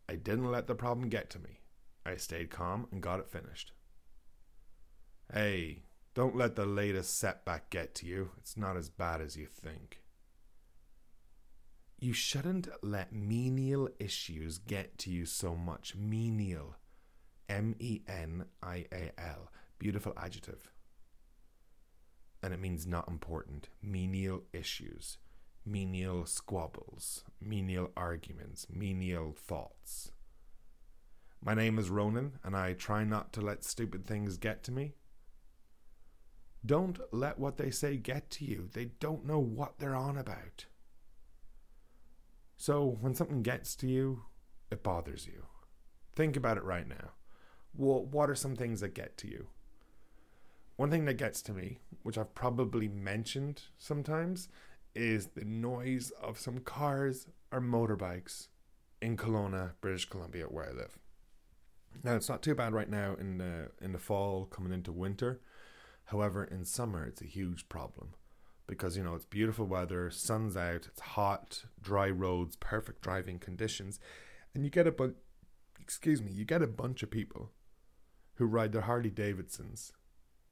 I 0.08 0.14
didn't 0.14 0.50
let 0.50 0.66
the 0.66 0.74
problem 0.74 1.10
get 1.10 1.28
to 1.30 1.38
me. 1.38 1.60
I 2.06 2.16
stayed 2.16 2.50
calm 2.50 2.86
and 2.90 3.02
got 3.02 3.20
it 3.20 3.28
finished. 3.28 3.72
Hey, 5.32 5.82
don't 6.14 6.36
let 6.36 6.56
the 6.56 6.64
latest 6.64 7.18
setback 7.18 7.68
get 7.68 7.94
to 7.96 8.06
you. 8.06 8.30
It's 8.38 8.56
not 8.56 8.78
as 8.78 8.88
bad 8.88 9.20
as 9.20 9.36
you 9.36 9.46
think. 9.46 10.00
You 12.00 12.14
shouldn't 12.14 12.68
let 12.82 13.12
menial 13.12 13.90
issues 13.98 14.56
get 14.56 14.96
to 14.98 15.10
you 15.10 15.26
so 15.26 15.54
much. 15.54 15.94
Menial. 15.94 16.76
M 17.48 17.74
E 17.78 18.00
N 18.06 18.44
I 18.62 18.84
A 18.92 19.12
L. 19.18 19.50
Beautiful 19.78 20.12
adjective. 20.16 20.70
And 22.42 22.52
it 22.52 22.60
means 22.60 22.86
not 22.86 23.08
important. 23.08 23.68
Menial 23.82 24.42
issues, 24.52 25.18
menial 25.64 26.26
squabbles, 26.26 27.24
menial 27.40 27.90
arguments, 27.96 28.66
menial 28.70 29.34
thoughts. 29.36 30.12
My 31.42 31.54
name 31.54 31.78
is 31.78 31.88
Ronan, 31.88 32.38
and 32.44 32.56
I 32.56 32.74
try 32.74 33.04
not 33.04 33.32
to 33.34 33.40
let 33.40 33.64
stupid 33.64 34.06
things 34.06 34.36
get 34.36 34.62
to 34.64 34.72
me. 34.72 34.94
Don't 36.66 36.98
let 37.12 37.38
what 37.38 37.56
they 37.56 37.70
say 37.70 37.96
get 37.96 38.30
to 38.32 38.44
you. 38.44 38.68
They 38.72 38.86
don't 38.98 39.24
know 39.24 39.38
what 39.38 39.78
they're 39.78 39.94
on 39.94 40.18
about. 40.18 40.66
So 42.56 42.98
when 43.00 43.14
something 43.14 43.42
gets 43.42 43.76
to 43.76 43.86
you, 43.86 44.24
it 44.70 44.82
bothers 44.82 45.26
you. 45.26 45.46
Think 46.16 46.36
about 46.36 46.56
it 46.56 46.64
right 46.64 46.86
now 46.86 47.12
well, 47.78 48.04
what 48.04 48.28
are 48.28 48.34
some 48.34 48.56
things 48.56 48.80
that 48.80 48.92
get 48.92 49.16
to 49.18 49.28
you? 49.28 49.46
One 50.76 50.90
thing 50.90 51.04
that 51.06 51.14
gets 51.14 51.40
to 51.42 51.52
me, 51.52 51.78
which 52.02 52.18
I've 52.18 52.34
probably 52.34 52.88
mentioned 52.88 53.62
sometimes, 53.78 54.48
is 54.94 55.28
the 55.28 55.44
noise 55.44 56.10
of 56.20 56.40
some 56.40 56.58
cars 56.58 57.28
or 57.52 57.60
motorbikes 57.60 58.48
in 59.00 59.16
Kelowna, 59.16 59.72
British 59.80 60.06
Columbia, 60.06 60.46
where 60.46 60.68
I 60.68 60.72
live. 60.72 60.98
Now 62.02 62.16
it's 62.16 62.28
not 62.28 62.42
too 62.42 62.54
bad 62.54 62.74
right 62.74 62.90
now 62.90 63.14
in 63.18 63.38
the 63.38 63.70
in 63.80 63.92
the 63.92 63.98
fall 63.98 64.44
coming 64.46 64.72
into 64.72 64.92
winter. 64.92 65.40
However, 66.06 66.44
in 66.44 66.64
summer 66.64 67.06
it's 67.06 67.22
a 67.22 67.26
huge 67.26 67.68
problem 67.68 68.14
because 68.66 68.96
you 68.96 69.04
know 69.04 69.14
it's 69.14 69.24
beautiful 69.24 69.66
weather, 69.66 70.10
sun's 70.10 70.56
out, 70.56 70.86
it's 70.86 71.00
hot, 71.00 71.64
dry 71.80 72.10
roads, 72.10 72.56
perfect 72.56 73.02
driving 73.02 73.38
conditions, 73.38 74.00
and 74.54 74.64
you 74.64 74.70
get 74.70 74.86
a 74.86 74.92
bu- 74.92 75.14
excuse 75.80 76.20
me, 76.20 76.32
you 76.32 76.44
get 76.44 76.62
a 76.62 76.66
bunch 76.66 77.02
of 77.02 77.10
people 77.10 77.52
who 78.38 78.46
ride 78.46 78.70
their 78.72 78.82
Harley 78.82 79.10
Davidsons, 79.10 79.92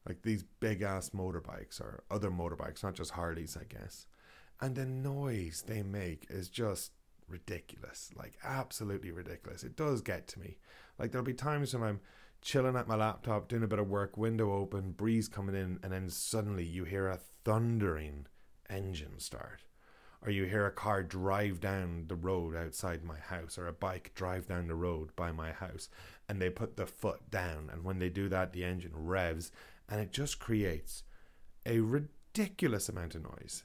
like 0.07 0.23
these 0.23 0.43
big 0.59 0.83
ass 0.83 1.11
motorbikes 1.11 1.81
or 1.81 2.03
other 2.11 2.31
motorbikes, 2.31 2.83
not 2.83 2.95
just 2.95 3.13
Harleys, 3.13 3.57
I 3.57 3.65
guess. 3.65 4.07
And 4.61 4.75
the 4.75 4.85
noise 4.85 5.63
they 5.67 5.83
make 5.85 6.27
is 6.29 6.49
just 6.49 6.91
ridiculous, 7.29 8.11
like 8.17 8.39
absolutely 8.43 9.13
ridiculous. 9.13 9.63
It 9.63 9.77
does 9.77 10.01
get 10.01 10.27
to 10.29 10.41
me. 10.41 10.59
Like 10.99 11.13
there'll 11.13 11.25
be 11.25 11.33
times 11.33 11.75
when 11.75 11.85
I'm 11.85 12.01
chilling 12.43 12.77
at 12.77 12.89
my 12.89 12.97
laptop, 12.97 13.47
doing 13.47 13.63
a 13.63 13.69
bit 13.69 13.79
of 13.79 13.89
work, 13.89 14.17
window 14.17 14.53
open, 14.53 14.91
breeze 14.91 15.29
coming 15.29 15.55
in, 15.55 15.79
and 15.85 15.93
then 15.93 16.11
suddenly 16.11 16.65
you 16.65 16.85
hear 16.85 17.09
a 17.09 17.21
thundering 17.45 18.27
engine 18.69 19.21
start 19.21 19.63
or 20.27 20.33
you 20.33 20.45
hear 20.45 20.67
a 20.67 20.73
car 20.73 21.05
drive 21.05 21.61
down 21.61 22.05
the 22.09 22.17
road 22.17 22.57
outside 22.57 23.05
my 23.05 23.19
house 23.19 23.57
or 23.57 23.69
a 23.69 23.73
bike 23.73 24.11
drive 24.15 24.49
down 24.49 24.67
the 24.67 24.75
road 24.75 25.15
by 25.15 25.31
my 25.31 25.53
house 25.53 25.89
and 26.29 26.43
they 26.43 26.51
put 26.51 26.77
the 26.77 26.87
foot 26.87 27.31
down 27.31 27.71
and 27.73 27.85
when 27.85 28.01
they 28.01 28.09
do 28.09 28.29
that 28.29 28.53
the 28.53 28.65
engine 28.65 28.93
revs 28.93 29.53
and 29.89 30.01
it 30.01 30.13
just 30.13 30.41
creates 30.41 31.05
a 31.65 31.79
ridiculous 31.81 32.89
amount 32.89 33.15
of 33.15 33.23
noise. 33.23 33.65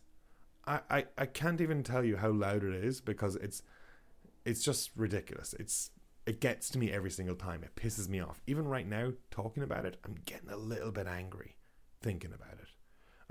I, 0.68 0.80
I, 0.89 1.06
I 1.18 1.25
can't 1.25 1.62
even 1.62 1.84
tell 1.84 2.03
you 2.03 2.18
how 2.18 2.30
loud 2.30 2.63
it 2.63 2.74
is 2.74 3.01
because 3.01 3.36
it's 3.36 3.63
it's 4.46 4.63
just 4.63 4.91
ridiculous. 4.96 5.53
It's 5.60 5.89
it 6.27 6.39
gets 6.39 6.70
to 6.70 6.77
me 6.77 6.91
every 6.91 7.10
single 7.10 7.36
time. 7.36 7.63
It 7.63 7.75
pisses 7.75 8.08
me 8.08 8.20
off. 8.20 8.41
Even 8.46 8.68
right 8.68 8.88
now 8.88 9.13
talking 9.32 9.63
about 9.63 9.86
it 9.86 9.98
i'm 10.06 10.15
getting 10.25 10.50
a 10.50 10.58
little 10.58 10.91
bit 10.91 11.08
angry 11.08 11.56
thinking 12.01 12.34
about 12.34 12.53
it 12.53 12.70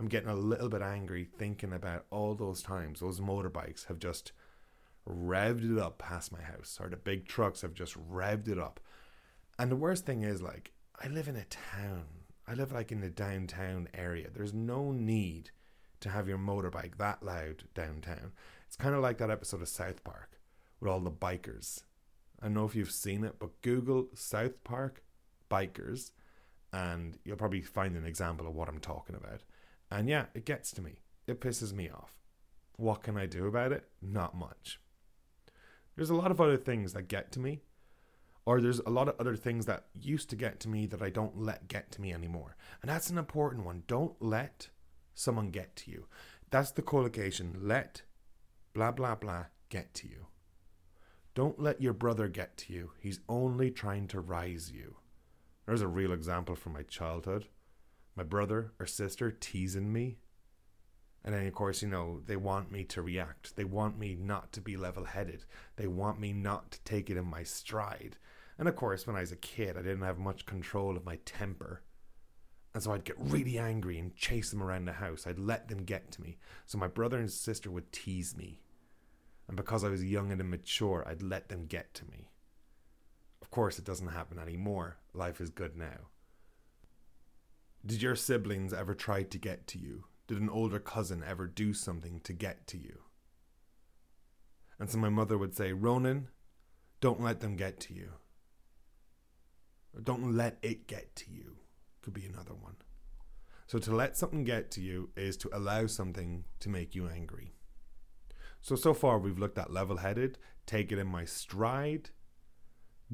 I'm 0.00 0.08
getting 0.08 0.30
a 0.30 0.34
little 0.34 0.70
bit 0.70 0.80
angry 0.80 1.28
thinking 1.38 1.74
about 1.74 2.06
all 2.10 2.34
those 2.34 2.62
times 2.62 3.00
those 3.00 3.20
motorbikes 3.20 3.86
have 3.88 3.98
just 3.98 4.32
revved 5.06 5.76
it 5.76 5.78
up 5.78 5.98
past 5.98 6.32
my 6.32 6.40
house, 6.40 6.78
or 6.80 6.88
the 6.88 6.96
big 6.96 7.28
trucks 7.28 7.60
have 7.60 7.74
just 7.74 7.94
revved 8.10 8.48
it 8.48 8.58
up. 8.58 8.80
And 9.58 9.70
the 9.70 9.76
worst 9.76 10.06
thing 10.06 10.22
is, 10.22 10.40
like, 10.40 10.72
I 10.98 11.08
live 11.08 11.28
in 11.28 11.36
a 11.36 11.44
town. 11.44 12.06
I 12.48 12.54
live 12.54 12.72
like 12.72 12.90
in 12.90 13.02
the 13.02 13.10
downtown 13.10 13.88
area. 13.92 14.28
There's 14.32 14.54
no 14.54 14.90
need 14.90 15.50
to 16.00 16.08
have 16.08 16.26
your 16.26 16.38
motorbike 16.38 16.96
that 16.96 17.22
loud 17.22 17.64
downtown. 17.74 18.32
It's 18.66 18.76
kind 18.76 18.94
of 18.94 19.02
like 19.02 19.18
that 19.18 19.30
episode 19.30 19.60
of 19.60 19.68
South 19.68 20.02
Park 20.02 20.40
with 20.80 20.90
all 20.90 21.00
the 21.00 21.10
bikers. 21.10 21.82
I 22.40 22.46
don't 22.46 22.54
know 22.54 22.64
if 22.64 22.74
you've 22.74 22.90
seen 22.90 23.22
it, 23.22 23.38
but 23.38 23.60
Google 23.60 24.08
South 24.14 24.64
Park 24.64 25.02
bikers 25.50 26.12
and 26.72 27.18
you'll 27.24 27.36
probably 27.36 27.60
find 27.60 27.96
an 27.96 28.06
example 28.06 28.46
of 28.46 28.54
what 28.54 28.68
I'm 28.68 28.78
talking 28.78 29.16
about. 29.16 29.42
And 29.90 30.08
yeah, 30.08 30.26
it 30.34 30.44
gets 30.44 30.70
to 30.72 30.82
me. 30.82 31.00
It 31.26 31.40
pisses 31.40 31.72
me 31.72 31.88
off. 31.90 32.14
What 32.76 33.02
can 33.02 33.16
I 33.16 33.26
do 33.26 33.46
about 33.46 33.72
it? 33.72 33.84
Not 34.00 34.36
much. 34.36 34.80
There's 35.96 36.10
a 36.10 36.14
lot 36.14 36.30
of 36.30 36.40
other 36.40 36.56
things 36.56 36.92
that 36.92 37.08
get 37.08 37.32
to 37.32 37.40
me, 37.40 37.60
or 38.46 38.60
there's 38.60 38.80
a 38.80 38.90
lot 38.90 39.08
of 39.08 39.16
other 39.18 39.36
things 39.36 39.66
that 39.66 39.86
used 39.94 40.30
to 40.30 40.36
get 40.36 40.60
to 40.60 40.68
me 40.68 40.86
that 40.86 41.02
I 41.02 41.10
don't 41.10 41.38
let 41.38 41.68
get 41.68 41.90
to 41.92 42.00
me 42.00 42.12
anymore. 42.12 42.56
And 42.80 42.90
that's 42.90 43.10
an 43.10 43.18
important 43.18 43.64
one. 43.64 43.82
Don't 43.86 44.14
let 44.20 44.68
someone 45.14 45.50
get 45.50 45.76
to 45.76 45.90
you. 45.90 46.06
That's 46.50 46.70
the 46.70 46.82
collocation. 46.82 47.58
Let 47.60 48.02
blah, 48.72 48.92
blah, 48.92 49.14
blah 49.14 49.46
get 49.68 49.92
to 49.94 50.08
you. 50.08 50.26
Don't 51.34 51.60
let 51.60 51.80
your 51.80 51.92
brother 51.92 52.28
get 52.28 52.56
to 52.58 52.72
you. 52.72 52.92
He's 52.98 53.20
only 53.28 53.70
trying 53.70 54.08
to 54.08 54.20
rise 54.20 54.72
you. 54.72 54.96
There's 55.66 55.82
a 55.82 55.88
real 55.88 56.12
example 56.12 56.56
from 56.56 56.72
my 56.72 56.82
childhood 56.82 57.46
my 58.20 58.24
brother 58.24 58.70
or 58.78 58.84
sister 58.84 59.30
teasing 59.30 59.90
me. 59.90 60.18
And 61.24 61.34
then, 61.34 61.46
of 61.46 61.54
course, 61.54 61.80
you 61.80 61.88
know, 61.88 62.20
they 62.26 62.36
want 62.36 62.70
me 62.70 62.84
to 62.84 63.00
react. 63.00 63.56
They 63.56 63.64
want 63.64 63.98
me 63.98 64.14
not 64.14 64.52
to 64.52 64.60
be 64.60 64.76
level 64.76 65.06
headed. 65.06 65.46
They 65.76 65.86
want 65.86 66.20
me 66.20 66.34
not 66.34 66.70
to 66.72 66.80
take 66.84 67.08
it 67.08 67.16
in 67.16 67.24
my 67.24 67.44
stride. 67.44 68.18
And 68.58 68.68
of 68.68 68.76
course, 68.76 69.06
when 69.06 69.16
I 69.16 69.20
was 69.20 69.32
a 69.32 69.36
kid, 69.36 69.78
I 69.78 69.80
didn't 69.80 70.02
have 70.02 70.18
much 70.18 70.44
control 70.44 70.98
of 70.98 71.06
my 71.06 71.16
temper. 71.24 71.80
And 72.74 72.82
so 72.82 72.92
I'd 72.92 73.04
get 73.04 73.16
really 73.18 73.58
angry 73.58 73.98
and 73.98 74.14
chase 74.14 74.50
them 74.50 74.62
around 74.62 74.84
the 74.84 74.92
house. 74.92 75.26
I'd 75.26 75.38
let 75.38 75.68
them 75.68 75.84
get 75.84 76.10
to 76.12 76.20
me. 76.20 76.36
So 76.66 76.76
my 76.76 76.88
brother 76.88 77.18
and 77.18 77.30
sister 77.30 77.70
would 77.70 77.90
tease 77.90 78.36
me. 78.36 78.60
And 79.48 79.56
because 79.56 79.82
I 79.82 79.88
was 79.88 80.04
young 80.04 80.30
and 80.30 80.42
immature, 80.42 81.08
I'd 81.08 81.22
let 81.22 81.48
them 81.48 81.64
get 81.64 81.94
to 81.94 82.04
me. 82.04 82.28
Of 83.40 83.50
course, 83.50 83.78
it 83.78 83.86
doesn't 83.86 84.08
happen 84.08 84.38
anymore. 84.38 84.98
Life 85.14 85.40
is 85.40 85.48
good 85.48 85.74
now. 85.74 86.10
Did 87.84 88.02
your 88.02 88.16
siblings 88.16 88.72
ever 88.72 88.94
try 88.94 89.22
to 89.22 89.38
get 89.38 89.66
to 89.68 89.78
you? 89.78 90.04
Did 90.26 90.40
an 90.40 90.50
older 90.50 90.78
cousin 90.78 91.24
ever 91.26 91.46
do 91.46 91.72
something 91.72 92.20
to 92.20 92.32
get 92.32 92.66
to 92.68 92.78
you? 92.78 93.00
And 94.78 94.90
so 94.90 94.98
my 94.98 95.08
mother 95.08 95.38
would 95.38 95.54
say, 95.54 95.72
Ronan, 95.72 96.28
don't 97.00 97.20
let 97.20 97.40
them 97.40 97.56
get 97.56 97.80
to 97.80 97.94
you. 97.94 98.12
Or 99.94 100.00
don't 100.00 100.36
let 100.36 100.58
it 100.62 100.86
get 100.86 101.16
to 101.16 101.30
you. 101.30 101.56
Could 102.02 102.14
be 102.14 102.26
another 102.26 102.54
one. 102.54 102.76
So 103.66 103.78
to 103.78 103.94
let 103.94 104.16
something 104.16 104.44
get 104.44 104.70
to 104.72 104.80
you 104.80 105.10
is 105.16 105.36
to 105.38 105.50
allow 105.52 105.86
something 105.86 106.44
to 106.60 106.68
make 106.68 106.94
you 106.94 107.08
angry. 107.08 107.54
So, 108.60 108.76
so 108.76 108.92
far 108.92 109.18
we've 109.18 109.38
looked 109.38 109.58
at 109.58 109.72
level 109.72 109.98
headed, 109.98 110.38
take 110.66 110.92
it 110.92 110.98
in 110.98 111.06
my 111.06 111.24
stride, 111.24 112.10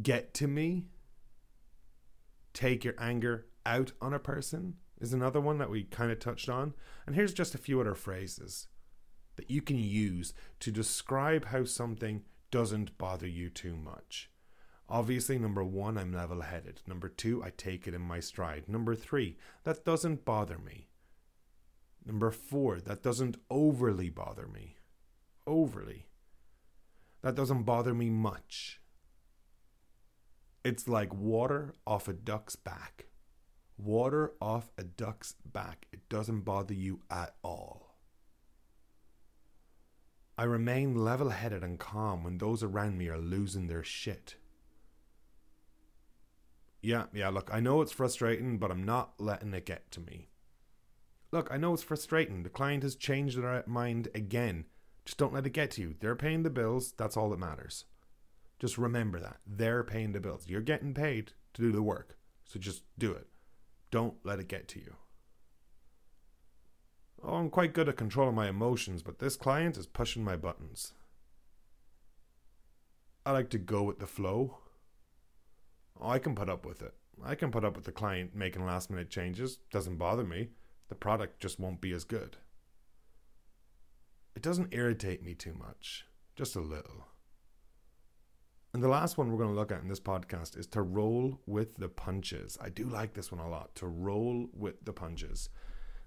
get 0.02 0.34
to 0.34 0.48
me, 0.48 0.86
take 2.52 2.84
your 2.84 2.94
anger 2.98 3.46
out 3.66 3.92
on 4.00 4.14
a 4.14 4.18
person 4.18 4.76
is 4.98 5.12
another 5.12 5.40
one 5.40 5.58
that 5.58 5.70
we 5.70 5.84
kind 5.84 6.10
of 6.10 6.18
touched 6.18 6.48
on. 6.48 6.72
And 7.06 7.14
here's 7.14 7.34
just 7.34 7.54
a 7.54 7.58
few 7.58 7.80
other 7.80 7.94
phrases 7.94 8.68
that 9.36 9.50
you 9.50 9.60
can 9.60 9.78
use 9.78 10.32
to 10.60 10.70
describe 10.70 11.46
how 11.46 11.64
something 11.64 12.22
doesn't 12.50 12.96
bother 12.96 13.26
you 13.26 13.50
too 13.50 13.76
much. 13.76 14.30
Obviously, 14.88 15.38
number 15.38 15.64
one, 15.64 15.98
I'm 15.98 16.12
level 16.12 16.42
headed. 16.42 16.80
Number 16.86 17.08
two, 17.08 17.42
I 17.42 17.50
take 17.50 17.86
it 17.86 17.94
in 17.94 18.02
my 18.02 18.20
stride. 18.20 18.68
Number 18.68 18.94
three, 18.94 19.36
that 19.64 19.84
doesn't 19.84 20.24
bother 20.24 20.58
me. 20.58 20.88
Number 22.04 22.30
four, 22.30 22.80
that 22.80 23.02
doesn't 23.02 23.36
overly 23.50 24.10
bother 24.10 24.46
me. 24.46 24.76
Overly. 25.44 26.06
That 27.22 27.34
doesn't 27.34 27.64
bother 27.64 27.94
me 27.94 28.10
much. 28.10 28.80
It's 30.64 30.86
like 30.86 31.12
water 31.12 31.74
off 31.84 32.06
a 32.06 32.12
duck's 32.12 32.54
back. 32.54 33.06
Water 33.78 34.32
off 34.40 34.70
a 34.78 34.84
duck's 34.84 35.34
back. 35.44 35.86
It 35.92 36.08
doesn't 36.08 36.40
bother 36.40 36.74
you 36.74 37.00
at 37.10 37.34
all. 37.42 37.94
I 40.38 40.44
remain 40.44 40.94
level 40.94 41.30
headed 41.30 41.62
and 41.62 41.78
calm 41.78 42.24
when 42.24 42.38
those 42.38 42.62
around 42.62 42.98
me 42.98 43.08
are 43.08 43.18
losing 43.18 43.68
their 43.68 43.82
shit. 43.82 44.36
Yeah, 46.82 47.04
yeah, 47.12 47.30
look, 47.30 47.50
I 47.52 47.60
know 47.60 47.80
it's 47.80 47.92
frustrating, 47.92 48.58
but 48.58 48.70
I'm 48.70 48.84
not 48.84 49.14
letting 49.18 49.54
it 49.54 49.66
get 49.66 49.90
to 49.92 50.00
me. 50.00 50.28
Look, 51.32 51.48
I 51.50 51.56
know 51.56 51.74
it's 51.74 51.82
frustrating. 51.82 52.42
The 52.42 52.48
client 52.50 52.82
has 52.82 52.94
changed 52.94 53.38
their 53.38 53.64
mind 53.66 54.08
again. 54.14 54.66
Just 55.04 55.18
don't 55.18 55.32
let 55.32 55.46
it 55.46 55.50
get 55.50 55.70
to 55.72 55.80
you. 55.80 55.94
They're 55.98 56.16
paying 56.16 56.42
the 56.42 56.50
bills. 56.50 56.92
That's 56.96 57.16
all 57.16 57.30
that 57.30 57.38
matters. 57.38 57.84
Just 58.58 58.78
remember 58.78 59.20
that. 59.20 59.38
They're 59.46 59.84
paying 59.84 60.12
the 60.12 60.20
bills. 60.20 60.46
You're 60.48 60.60
getting 60.60 60.94
paid 60.94 61.32
to 61.54 61.62
do 61.62 61.72
the 61.72 61.82
work. 61.82 62.16
So 62.44 62.58
just 62.58 62.82
do 62.98 63.12
it. 63.12 63.26
Don't 63.90 64.14
let 64.24 64.40
it 64.40 64.48
get 64.48 64.68
to 64.68 64.78
you. 64.78 64.96
Oh, 67.22 67.34
I'm 67.36 67.50
quite 67.50 67.72
good 67.72 67.88
at 67.88 67.96
controlling 67.96 68.34
my 68.34 68.48
emotions, 68.48 69.02
but 69.02 69.18
this 69.18 69.36
client 69.36 69.76
is 69.76 69.86
pushing 69.86 70.22
my 70.22 70.36
buttons. 70.36 70.92
I 73.24 73.32
like 73.32 73.50
to 73.50 73.58
go 73.58 73.82
with 73.82 73.98
the 73.98 74.06
flow. 74.06 74.58
Oh, 76.00 76.08
I 76.08 76.18
can 76.18 76.34
put 76.34 76.48
up 76.48 76.64
with 76.64 76.82
it. 76.82 76.94
I 77.24 77.34
can 77.34 77.50
put 77.50 77.64
up 77.64 77.74
with 77.74 77.84
the 77.84 77.92
client 77.92 78.34
making 78.34 78.64
last 78.64 78.90
minute 78.90 79.10
changes. 79.10 79.58
Doesn't 79.72 79.96
bother 79.96 80.24
me. 80.24 80.50
The 80.88 80.94
product 80.94 81.40
just 81.40 81.58
won't 81.58 81.80
be 81.80 81.92
as 81.92 82.04
good. 82.04 82.36
It 84.36 84.42
doesn't 84.42 84.74
irritate 84.74 85.24
me 85.24 85.34
too 85.34 85.54
much, 85.54 86.04
just 86.36 86.54
a 86.54 86.60
little. 86.60 87.06
And 88.76 88.82
the 88.82 88.88
last 88.88 89.16
one 89.16 89.32
we're 89.32 89.38
going 89.38 89.54
to 89.54 89.58
look 89.58 89.72
at 89.72 89.80
in 89.80 89.88
this 89.88 90.00
podcast 90.00 90.54
is 90.58 90.66
to 90.66 90.82
roll 90.82 91.40
with 91.46 91.76
the 91.76 91.88
punches. 91.88 92.58
I 92.60 92.68
do 92.68 92.84
like 92.84 93.14
this 93.14 93.32
one 93.32 93.40
a 93.40 93.48
lot 93.48 93.74
to 93.76 93.86
roll 93.86 94.50
with 94.52 94.84
the 94.84 94.92
punches. 94.92 95.48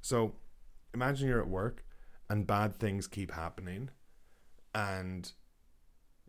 So 0.01 0.35
imagine 0.93 1.27
you're 1.27 1.41
at 1.41 1.47
work 1.47 1.83
and 2.29 2.45
bad 2.45 2.75
things 2.75 3.07
keep 3.07 3.31
happening, 3.31 3.89
and 4.75 5.31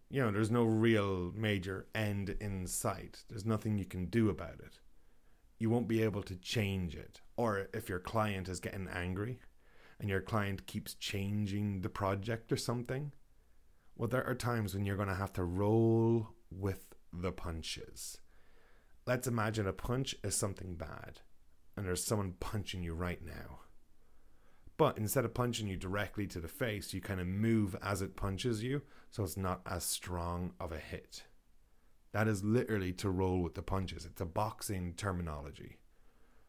you 0.08 0.22
know, 0.22 0.30
there's 0.30 0.50
no 0.50 0.64
real 0.64 1.30
major 1.36 1.88
end 1.94 2.30
in 2.40 2.66
sight. 2.66 3.22
There's 3.28 3.44
nothing 3.44 3.76
you 3.76 3.84
can 3.84 4.06
do 4.06 4.30
about 4.30 4.60
it. 4.60 4.80
You 5.58 5.68
won't 5.68 5.88
be 5.88 6.02
able 6.02 6.22
to 6.22 6.36
change 6.36 6.96
it. 6.96 7.20
Or 7.36 7.68
if 7.74 7.90
your 7.90 7.98
client 7.98 8.48
is 8.48 8.60
getting 8.60 8.88
angry 8.88 9.40
and 10.00 10.08
your 10.08 10.22
client 10.22 10.66
keeps 10.66 10.94
changing 10.94 11.82
the 11.82 11.90
project 11.90 12.50
or 12.50 12.56
something, 12.56 13.12
well, 14.00 14.08
there 14.08 14.26
are 14.26 14.34
times 14.34 14.72
when 14.72 14.86
you're 14.86 14.96
going 14.96 15.08
to 15.08 15.14
have 15.14 15.34
to 15.34 15.44
roll 15.44 16.28
with 16.50 16.86
the 17.12 17.32
punches. 17.32 18.16
Let's 19.06 19.26
imagine 19.26 19.66
a 19.66 19.74
punch 19.74 20.16
is 20.24 20.34
something 20.34 20.74
bad 20.76 21.20
and 21.76 21.84
there's 21.84 22.02
someone 22.02 22.32
punching 22.40 22.82
you 22.82 22.94
right 22.94 23.22
now. 23.22 23.58
But 24.78 24.96
instead 24.96 25.26
of 25.26 25.34
punching 25.34 25.68
you 25.68 25.76
directly 25.76 26.26
to 26.28 26.40
the 26.40 26.48
face, 26.48 26.94
you 26.94 27.02
kind 27.02 27.20
of 27.20 27.26
move 27.26 27.76
as 27.82 28.00
it 28.00 28.16
punches 28.16 28.62
you, 28.62 28.80
so 29.10 29.22
it's 29.22 29.36
not 29.36 29.60
as 29.66 29.84
strong 29.84 30.54
of 30.58 30.72
a 30.72 30.78
hit. 30.78 31.24
That 32.12 32.26
is 32.26 32.42
literally 32.42 32.94
to 32.94 33.10
roll 33.10 33.42
with 33.42 33.54
the 33.54 33.60
punches. 33.60 34.06
It's 34.06 34.22
a 34.22 34.24
boxing 34.24 34.94
terminology. 34.94 35.76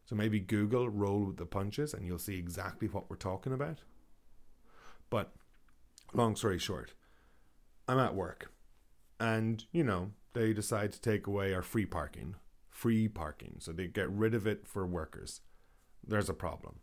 So 0.05 0.15
maybe 0.15 0.39
Google 0.39 0.87
roll 0.87 1.25
with 1.25 1.35
the 1.35 1.45
punches 1.45 1.93
and 1.93 2.07
you'll 2.07 2.17
see 2.17 2.39
exactly 2.39 2.87
what 2.87 3.09
we're 3.09 3.17
talking 3.17 3.51
about. 3.51 3.81
But 5.09 5.33
long 6.13 6.37
story 6.37 6.57
short, 6.57 6.93
I'm 7.87 7.99
at 7.99 8.15
work 8.15 8.51
and, 9.19 9.63
you 9.71 9.83
know, 9.83 10.11
they 10.33 10.53
decide 10.53 10.91
to 10.93 11.01
take 11.01 11.27
away 11.27 11.53
our 11.53 11.61
free 11.61 11.85
parking. 11.85 12.35
Free 12.69 13.07
parking. 13.07 13.57
So 13.59 13.71
they 13.71 13.87
get 13.87 14.09
rid 14.09 14.33
of 14.33 14.47
it 14.47 14.65
for 14.67 14.85
workers. 14.85 15.41
There's 16.05 16.29
a 16.29 16.33
problem. 16.33 16.79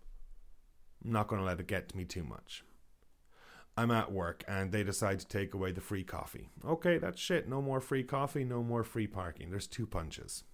I'm 1.05 1.13
not 1.13 1.29
going 1.29 1.41
to 1.41 1.47
let 1.47 1.61
it 1.61 1.67
get 1.67 1.89
to 1.89 1.97
me 1.97 2.05
too 2.05 2.25
much. 2.25 2.65
I'm 3.77 3.91
at 3.91 4.13
work 4.13 4.45
and 4.49 4.73
they 4.73 4.83
decide 4.83 5.21
to 5.21 5.27
take 5.27 5.55
away 5.55 5.73
the 5.73 5.81
free 5.81 6.05
coffee. 6.05 6.49
Okay, 6.65 6.99
that's 6.99 7.21
shit. 7.21 7.49
No 7.49 7.63
more 7.63 7.81
free 7.81 8.03
coffee, 8.03 8.45
no 8.45 8.63
more 8.63 8.83
free 8.83 9.07
parking. 9.07 9.51
There's 9.51 9.69
two 9.69 9.87
punches. 9.87 10.45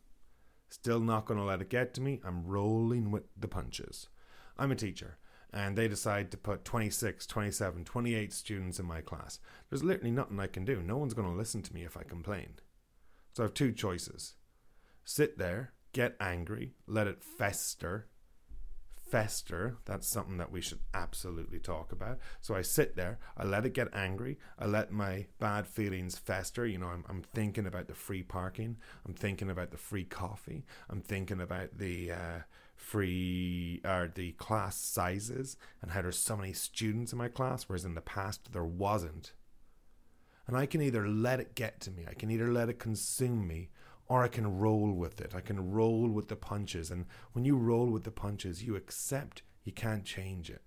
Still 0.69 1.01
not 1.01 1.25
going 1.25 1.39
to 1.39 1.45
let 1.45 1.63
it 1.63 1.71
get 1.71 1.95
to 1.95 2.01
me. 2.01 2.21
I'm 2.25 2.47
rolling 2.47 3.11
with 3.11 3.25
the 3.37 3.49
punches. 3.49 4.09
I'm 4.59 4.71
a 4.71 4.77
teacher 4.77 5.19
and 5.55 5.79
they 5.79 5.87
decide 5.87 6.33
to 6.33 6.37
put 6.37 6.65
26, 6.65 7.27
27, 7.27 7.85
28 7.85 8.33
students 8.33 8.81
in 8.81 8.87
my 8.87 9.01
class. 9.01 9.39
There's 9.71 9.85
literally 9.85 10.11
nothing 10.11 10.41
I 10.41 10.49
can 10.49 10.65
do. 10.65 10.83
No 10.83 10.99
one's 10.99 11.15
going 11.15 11.31
to 11.31 11.35
listen 11.35 11.63
to 11.63 11.73
me 11.73 11.85
if 11.85 11.97
I 11.97 12.03
complain. 12.03 12.55
So 13.33 13.45
I 13.45 13.47
have 13.47 13.55
two 13.55 13.73
choices 13.73 14.35
sit 15.05 15.39
there, 15.39 15.73
get 15.93 16.17
angry, 16.19 16.73
let 16.89 17.07
it 17.07 17.23
fester, 17.23 18.09
fester. 19.09 19.77
That's 19.85 20.09
something 20.09 20.39
that 20.39 20.51
we 20.51 20.61
should 20.61 20.81
absolutely 20.93 21.61
talk 21.61 21.93
about. 21.93 22.19
So 22.41 22.57
I 22.57 22.63
sit 22.63 22.97
there, 22.97 23.21
I 23.37 23.45
let 23.45 23.65
it 23.65 23.75
get 23.75 23.95
angry, 23.95 24.39
I 24.59 24.67
let 24.67 24.91
my 24.91 25.27
bad 25.39 25.69
feelings 25.69 26.19
fester. 26.19 26.67
You 26.67 26.79
know, 26.79 26.89
I'm, 26.89 27.05
I'm 27.09 27.23
thinking 27.23 27.67
about 27.67 27.87
the 27.87 27.95
free 27.95 28.25
parking, 28.25 28.79
I'm 29.07 29.15
thinking 29.15 29.51
about 29.51 29.71
the 29.71 29.77
free 29.77 30.05
coffee, 30.05 30.65
I'm 30.91 31.01
thinking 31.01 31.41
about 31.41 31.79
the 31.79 32.11
uh, 32.11 32.39
free 32.75 33.81
or 33.85 34.11
the 34.15 34.33
class 34.33 34.77
sizes 34.77 35.57
and 35.81 35.93
how 35.93 36.03
there's 36.03 36.19
so 36.19 36.37
many 36.37 36.53
students 36.53 37.13
in 37.13 37.19
my 37.19 37.29
class, 37.29 37.65
whereas 37.65 37.85
in 37.85 37.95
the 37.95 38.01
past 38.01 38.53
there 38.53 38.65
wasn't. 38.65 39.33
And 40.47 40.57
I 40.57 40.67
can 40.67 40.83
either 40.83 41.09
let 41.09 41.41
it 41.41 41.55
get 41.55 41.81
to 41.83 41.91
me, 41.91 42.05
I 42.09 42.15
can 42.15 42.31
either 42.31 42.53
let 42.53 42.69
it 42.69 42.79
consume 42.79 43.47
me, 43.47 43.71
or 44.07 44.23
I 44.23 44.29
can 44.29 44.59
roll 44.59 44.93
with 44.93 45.21
it. 45.21 45.35
I 45.35 45.41
can 45.41 45.73
roll 45.73 46.09
with 46.09 46.29
the 46.29 46.37
punches. 46.37 46.91
And 46.91 47.07
when 47.33 47.45
you 47.45 47.57
roll 47.57 47.87
with 47.87 48.05
the 48.05 48.11
punches, 48.11 48.63
you 48.63 48.77
accept 48.77 49.43
you 49.65 49.73
can't 49.73 50.05
change 50.05 50.51
it. 50.51 50.63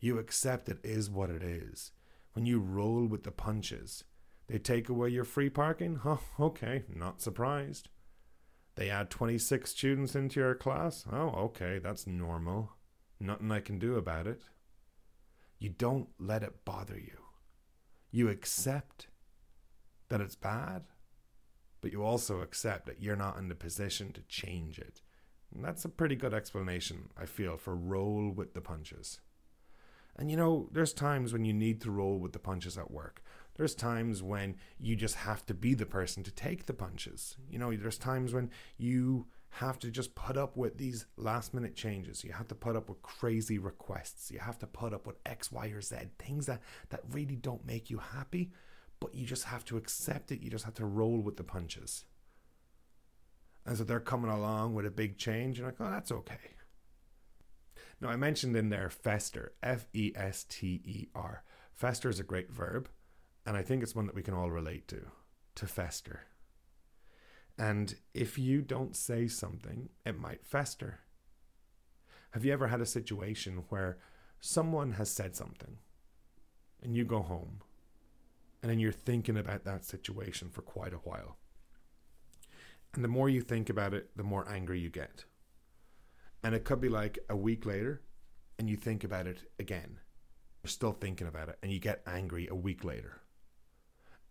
You 0.00 0.18
accept 0.18 0.68
it 0.68 0.78
is 0.82 1.10
what 1.10 1.30
it 1.30 1.42
is. 1.42 1.92
When 2.32 2.46
you 2.46 2.58
roll 2.60 3.06
with 3.06 3.24
the 3.24 3.30
punches, 3.30 4.04
they 4.48 4.58
take 4.58 4.88
away 4.88 5.10
your 5.10 5.24
free 5.24 5.50
parking? 5.50 6.00
Oh, 6.04 6.20
okay, 6.40 6.84
not 6.92 7.20
surprised. 7.20 7.88
They 8.74 8.88
add 8.90 9.10
26 9.10 9.70
students 9.70 10.14
into 10.14 10.40
your 10.40 10.54
class? 10.54 11.04
Oh, 11.10 11.28
okay, 11.28 11.78
that's 11.78 12.06
normal. 12.06 12.72
Nothing 13.20 13.52
I 13.52 13.60
can 13.60 13.78
do 13.78 13.96
about 13.96 14.26
it. 14.26 14.42
You 15.58 15.68
don't 15.68 16.08
let 16.18 16.42
it 16.42 16.64
bother 16.64 16.98
you. 16.98 17.18
You 18.10 18.28
accept 18.28 19.08
that 20.08 20.20
it's 20.20 20.34
bad, 20.34 20.84
but 21.80 21.92
you 21.92 22.02
also 22.02 22.40
accept 22.40 22.86
that 22.86 23.00
you're 23.00 23.16
not 23.16 23.38
in 23.38 23.48
the 23.48 23.54
position 23.54 24.12
to 24.12 24.22
change 24.22 24.78
it. 24.78 25.02
And 25.54 25.64
that's 25.64 25.84
a 25.84 25.90
pretty 25.90 26.16
good 26.16 26.34
explanation, 26.34 27.10
I 27.16 27.26
feel, 27.26 27.56
for 27.56 27.76
roll 27.76 28.30
with 28.30 28.54
the 28.54 28.60
punches. 28.60 29.20
And 30.16 30.30
you 30.30 30.36
know, 30.36 30.68
there's 30.72 30.92
times 30.92 31.32
when 31.32 31.44
you 31.44 31.52
need 31.52 31.80
to 31.82 31.90
roll 31.90 32.18
with 32.18 32.32
the 32.32 32.38
punches 32.38 32.76
at 32.76 32.90
work. 32.90 33.22
There's 33.54 33.74
times 33.74 34.22
when 34.22 34.56
you 34.78 34.96
just 34.96 35.16
have 35.16 35.44
to 35.46 35.54
be 35.54 35.74
the 35.74 35.86
person 35.86 36.22
to 36.22 36.30
take 36.30 36.66
the 36.66 36.72
punches. 36.72 37.36
You 37.50 37.58
know, 37.58 37.74
there's 37.74 37.98
times 37.98 38.32
when 38.32 38.50
you 38.78 39.26
have 39.56 39.78
to 39.80 39.90
just 39.90 40.14
put 40.14 40.38
up 40.38 40.56
with 40.56 40.78
these 40.78 41.04
last 41.18 41.52
minute 41.52 41.76
changes. 41.76 42.24
You 42.24 42.32
have 42.32 42.48
to 42.48 42.54
put 42.54 42.74
up 42.74 42.88
with 42.88 43.02
crazy 43.02 43.58
requests. 43.58 44.30
You 44.30 44.38
have 44.38 44.58
to 44.60 44.66
put 44.66 44.94
up 44.94 45.06
with 45.06 45.16
X, 45.26 45.52
Y, 45.52 45.66
or 45.66 45.82
Z, 45.82 45.96
things 46.18 46.46
that, 46.46 46.62
that 46.88 47.02
really 47.10 47.36
don't 47.36 47.66
make 47.66 47.90
you 47.90 47.98
happy, 47.98 48.52
but 48.98 49.14
you 49.14 49.26
just 49.26 49.44
have 49.44 49.64
to 49.66 49.76
accept 49.76 50.32
it. 50.32 50.40
You 50.40 50.48
just 50.48 50.64
have 50.64 50.74
to 50.74 50.86
roll 50.86 51.20
with 51.20 51.36
the 51.36 51.44
punches. 51.44 52.06
And 53.66 53.76
so 53.76 53.84
they're 53.84 54.00
coming 54.00 54.30
along 54.30 54.74
with 54.74 54.86
a 54.86 54.90
big 54.90 55.18
change. 55.18 55.58
You're 55.58 55.68
like, 55.68 55.80
oh, 55.80 55.90
that's 55.90 56.10
okay. 56.10 56.56
Now, 58.00 58.08
I 58.08 58.16
mentioned 58.16 58.56
in 58.56 58.70
there 58.70 58.88
fester, 58.88 59.52
F 59.62 59.86
E 59.92 60.12
S 60.16 60.44
T 60.48 60.80
E 60.84 61.06
R. 61.14 61.44
Fester 61.72 62.08
is 62.08 62.18
a 62.18 62.24
great 62.24 62.50
verb, 62.50 62.88
and 63.46 63.56
I 63.56 63.62
think 63.62 63.82
it's 63.82 63.94
one 63.94 64.06
that 64.06 64.14
we 64.14 64.22
can 64.22 64.34
all 64.34 64.50
relate 64.50 64.88
to 64.88 65.02
to 65.54 65.66
fester. 65.66 66.22
And 67.58 67.94
if 68.14 68.38
you 68.38 68.62
don't 68.62 68.96
say 68.96 69.28
something, 69.28 69.90
it 70.06 70.18
might 70.18 70.46
fester. 70.46 71.00
Have 72.30 72.44
you 72.44 72.52
ever 72.52 72.68
had 72.68 72.80
a 72.80 72.86
situation 72.86 73.64
where 73.68 73.98
someone 74.40 74.92
has 74.92 75.10
said 75.10 75.36
something 75.36 75.76
and 76.82 76.96
you 76.96 77.04
go 77.04 77.20
home 77.20 77.60
and 78.62 78.70
then 78.70 78.78
you're 78.78 78.90
thinking 78.90 79.36
about 79.36 79.64
that 79.64 79.84
situation 79.84 80.48
for 80.48 80.62
quite 80.62 80.94
a 80.94 81.04
while? 81.04 81.36
And 82.94 83.04
the 83.04 83.08
more 83.08 83.28
you 83.28 83.42
think 83.42 83.68
about 83.68 83.94
it, 83.94 84.16
the 84.16 84.22
more 84.22 84.48
angry 84.48 84.80
you 84.80 84.88
get. 84.88 85.24
And 86.42 86.54
it 86.54 86.64
could 86.64 86.80
be 86.80 86.88
like 86.88 87.18
a 87.28 87.36
week 87.36 87.66
later 87.66 88.02
and 88.58 88.68
you 88.68 88.76
think 88.76 89.04
about 89.04 89.26
it 89.26 89.50
again. 89.58 89.98
You're 90.62 90.70
still 90.70 90.92
thinking 90.92 91.26
about 91.26 91.48
it 91.48 91.58
and 91.62 91.70
you 91.70 91.78
get 91.78 92.02
angry 92.06 92.48
a 92.50 92.54
week 92.54 92.84
later. 92.84 93.20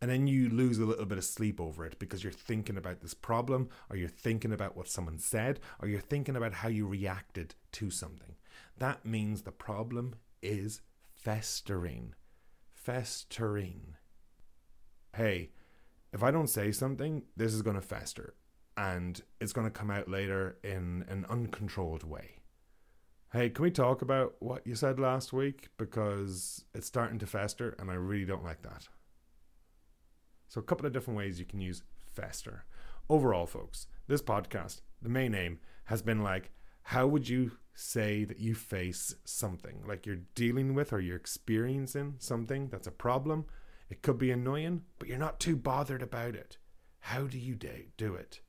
And 0.01 0.09
then 0.09 0.25
you 0.25 0.49
lose 0.49 0.79
a 0.79 0.85
little 0.85 1.05
bit 1.05 1.19
of 1.19 1.23
sleep 1.23 1.61
over 1.61 1.85
it 1.85 1.99
because 1.99 2.23
you're 2.23 2.33
thinking 2.33 2.75
about 2.75 3.01
this 3.01 3.13
problem, 3.13 3.69
or 3.89 3.95
you're 3.95 4.09
thinking 4.09 4.51
about 4.51 4.75
what 4.75 4.87
someone 4.87 5.19
said, 5.19 5.59
or 5.79 5.87
you're 5.87 5.99
thinking 5.99 6.35
about 6.35 6.53
how 6.53 6.69
you 6.69 6.87
reacted 6.87 7.53
to 7.73 7.91
something. 7.91 8.35
That 8.79 9.05
means 9.05 9.43
the 9.43 9.51
problem 9.51 10.15
is 10.41 10.81
festering. 11.13 12.15
Festering. 12.73 13.95
Hey, 15.15 15.51
if 16.13 16.23
I 16.23 16.31
don't 16.31 16.47
say 16.47 16.71
something, 16.71 17.23
this 17.37 17.53
is 17.53 17.61
going 17.61 17.75
to 17.75 17.81
fester 17.81 18.33
and 18.75 19.21
it's 19.39 19.53
going 19.53 19.67
to 19.67 19.71
come 19.71 19.91
out 19.91 20.09
later 20.09 20.57
in 20.63 21.05
an 21.07 21.25
uncontrolled 21.29 22.03
way. 22.03 22.37
Hey, 23.31 23.49
can 23.49 23.63
we 23.63 23.71
talk 23.71 24.01
about 24.01 24.35
what 24.39 24.65
you 24.65 24.75
said 24.75 24.99
last 24.99 25.31
week? 25.31 25.69
Because 25.77 26.65
it's 26.73 26.87
starting 26.87 27.19
to 27.19 27.27
fester 27.27 27.75
and 27.77 27.91
I 27.91 27.93
really 27.93 28.25
don't 28.25 28.43
like 28.43 28.63
that. 28.63 28.87
So, 30.51 30.59
a 30.59 30.63
couple 30.65 30.85
of 30.85 30.91
different 30.91 31.17
ways 31.17 31.39
you 31.39 31.45
can 31.45 31.61
use 31.61 31.81
fester. 32.13 32.65
Overall, 33.09 33.45
folks, 33.45 33.87
this 34.07 34.21
podcast, 34.21 34.81
the 35.01 35.07
main 35.07 35.33
aim 35.33 35.59
has 35.85 36.01
been 36.01 36.23
like, 36.23 36.51
how 36.83 37.07
would 37.07 37.29
you 37.29 37.53
say 37.73 38.25
that 38.25 38.37
you 38.37 38.53
face 38.53 39.15
something 39.23 39.81
like 39.87 40.05
you're 40.05 40.25
dealing 40.35 40.73
with 40.73 40.91
or 40.91 40.99
you're 40.99 41.15
experiencing 41.15 42.15
something 42.17 42.67
that's 42.67 42.85
a 42.85 42.91
problem? 42.91 43.45
It 43.89 44.01
could 44.01 44.17
be 44.17 44.29
annoying, 44.29 44.81
but 44.99 45.07
you're 45.07 45.17
not 45.17 45.39
too 45.39 45.55
bothered 45.55 46.01
about 46.01 46.35
it. 46.35 46.57
How 46.99 47.27
do 47.27 47.39
you 47.39 47.55
do 47.55 48.15
it? 48.15 48.41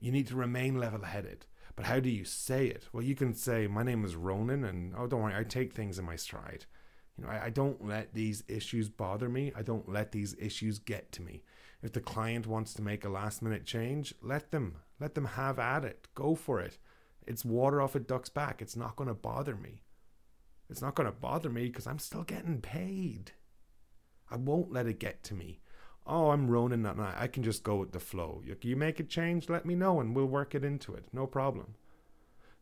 You 0.00 0.10
need 0.10 0.26
to 0.26 0.34
remain 0.34 0.76
level 0.76 1.04
headed. 1.04 1.46
But 1.76 1.86
how 1.86 2.00
do 2.00 2.10
you 2.10 2.24
say 2.24 2.66
it? 2.66 2.88
Well, 2.92 3.04
you 3.04 3.14
can 3.14 3.32
say, 3.32 3.68
My 3.68 3.84
name 3.84 4.04
is 4.04 4.16
Ronan, 4.16 4.64
and 4.64 4.92
oh, 4.98 5.06
don't 5.06 5.22
worry, 5.22 5.36
I 5.36 5.44
take 5.44 5.72
things 5.72 6.00
in 6.00 6.04
my 6.04 6.16
stride. 6.16 6.66
You 7.16 7.24
know, 7.24 7.30
I, 7.30 7.46
I 7.46 7.50
don't 7.50 7.86
let 7.86 8.14
these 8.14 8.44
issues 8.48 8.88
bother 8.88 9.28
me. 9.28 9.52
I 9.56 9.62
don't 9.62 9.88
let 9.88 10.12
these 10.12 10.34
issues 10.38 10.78
get 10.78 11.12
to 11.12 11.22
me. 11.22 11.42
If 11.82 11.92
the 11.92 12.00
client 12.00 12.46
wants 12.46 12.74
to 12.74 12.82
make 12.82 13.04
a 13.04 13.08
last 13.08 13.42
minute 13.42 13.64
change, 13.64 14.14
let 14.22 14.50
them. 14.50 14.76
Let 15.00 15.14
them 15.14 15.24
have 15.24 15.58
at 15.58 15.84
it. 15.84 16.08
Go 16.14 16.34
for 16.34 16.60
it. 16.60 16.78
It's 17.26 17.44
water 17.44 17.80
off 17.80 17.94
a 17.94 18.00
duck's 18.00 18.28
back. 18.28 18.62
It's 18.62 18.76
not 18.76 18.96
going 18.96 19.08
to 19.08 19.14
bother 19.14 19.56
me. 19.56 19.82
It's 20.68 20.82
not 20.82 20.94
going 20.94 21.06
to 21.06 21.12
bother 21.12 21.50
me 21.50 21.66
because 21.66 21.86
I'm 21.86 21.98
still 21.98 22.22
getting 22.22 22.60
paid. 22.60 23.32
I 24.30 24.36
won't 24.36 24.72
let 24.72 24.86
it 24.86 24.98
get 24.98 25.22
to 25.24 25.34
me. 25.34 25.60
Oh, 26.06 26.30
I'm 26.30 26.48
that 26.82 26.96
night. 26.96 27.16
I 27.18 27.26
can 27.26 27.42
just 27.42 27.64
go 27.64 27.76
with 27.76 27.92
the 27.92 28.00
flow. 28.00 28.42
You 28.44 28.76
make 28.76 29.00
a 29.00 29.04
change, 29.04 29.48
let 29.48 29.66
me 29.66 29.74
know 29.74 30.00
and 30.00 30.14
we'll 30.14 30.26
work 30.26 30.54
it 30.54 30.64
into 30.64 30.94
it. 30.94 31.04
No 31.12 31.26
problem 31.26 31.74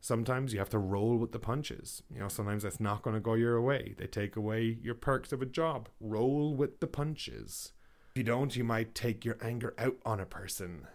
sometimes 0.05 0.53
you 0.53 0.59
have 0.59 0.69
to 0.69 0.79
roll 0.79 1.17
with 1.17 1.33
the 1.33 1.39
punches. 1.39 2.03
You 2.13 2.21
know, 2.21 2.29
sometimes 2.29 2.63
that's 2.63 2.79
not 2.79 3.01
going 3.01 3.15
to 3.15 3.21
go 3.21 3.33
your 3.33 3.59
way. 3.63 3.95
They 3.97 4.07
take 4.07 4.37
away 4.37 4.77
your 4.83 4.95
perks 4.95 5.33
of 5.33 5.41
a 5.41 5.47
job. 5.47 5.89
Roll 5.99 6.55
with 6.55 6.81
the 6.81 6.87
punches. 6.87 7.73
If 8.11 8.19
you 8.19 8.23
don't, 8.23 8.55
you 8.55 8.65
might 8.65 8.95
take 8.95 9.25
your 9.25 9.39
anger 9.41 9.73
out 9.79 9.97
on 10.05 10.21
a 10.21 10.27
person. 10.27 10.87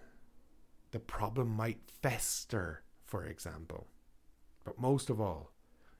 The 0.92 1.00
problem 1.00 1.50
might 1.50 1.80
fester, 2.04 2.84
for 3.04 3.26
example. 3.26 3.88
But 4.64 4.80
most 4.80 5.10
of 5.10 5.20
all, 5.20 5.54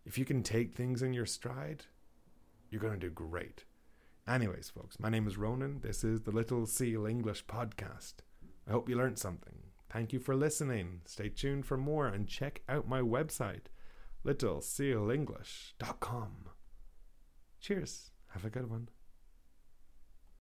if 0.06 0.20
you 0.20 0.24
can 0.24 0.44
take 0.44 0.76
things 0.76 1.02
in 1.02 1.12
your 1.12 1.26
stride, 1.26 1.86
you're 2.70 2.80
going 2.80 2.94
to 2.94 3.08
do 3.08 3.10
great. 3.10 3.64
Anyways, 4.28 4.70
folks, 4.70 5.00
my 5.00 5.10
name 5.10 5.28
is 5.28 5.36
Ronan. 5.36 5.80
This 5.82 6.04
is 6.04 6.22
the 6.22 6.32
Little 6.32 6.68
Seal 6.68 7.08
English 7.08 7.48
podcast. 7.48 8.14
I 8.68 8.72
hope 8.72 8.88
you 8.88 8.96
learned 8.96 9.18
something. 9.18 9.69
Thank 9.92 10.14
you 10.14 10.20
for 10.20 10.36
listening. 10.36 11.02
Stay 11.06 11.30
tuned 11.30 11.66
for 11.66 11.78
more 11.78 12.06
and 12.08 12.28
check 12.28 12.62
out 12.70 12.88
my 12.88 13.02
website, 13.02 13.64
littlesealenglish.com. 14.26 16.32
Cheers. 17.60 18.12
Have 18.34 18.46
a 18.46 18.50
good 18.50 18.70
one. 18.70 18.90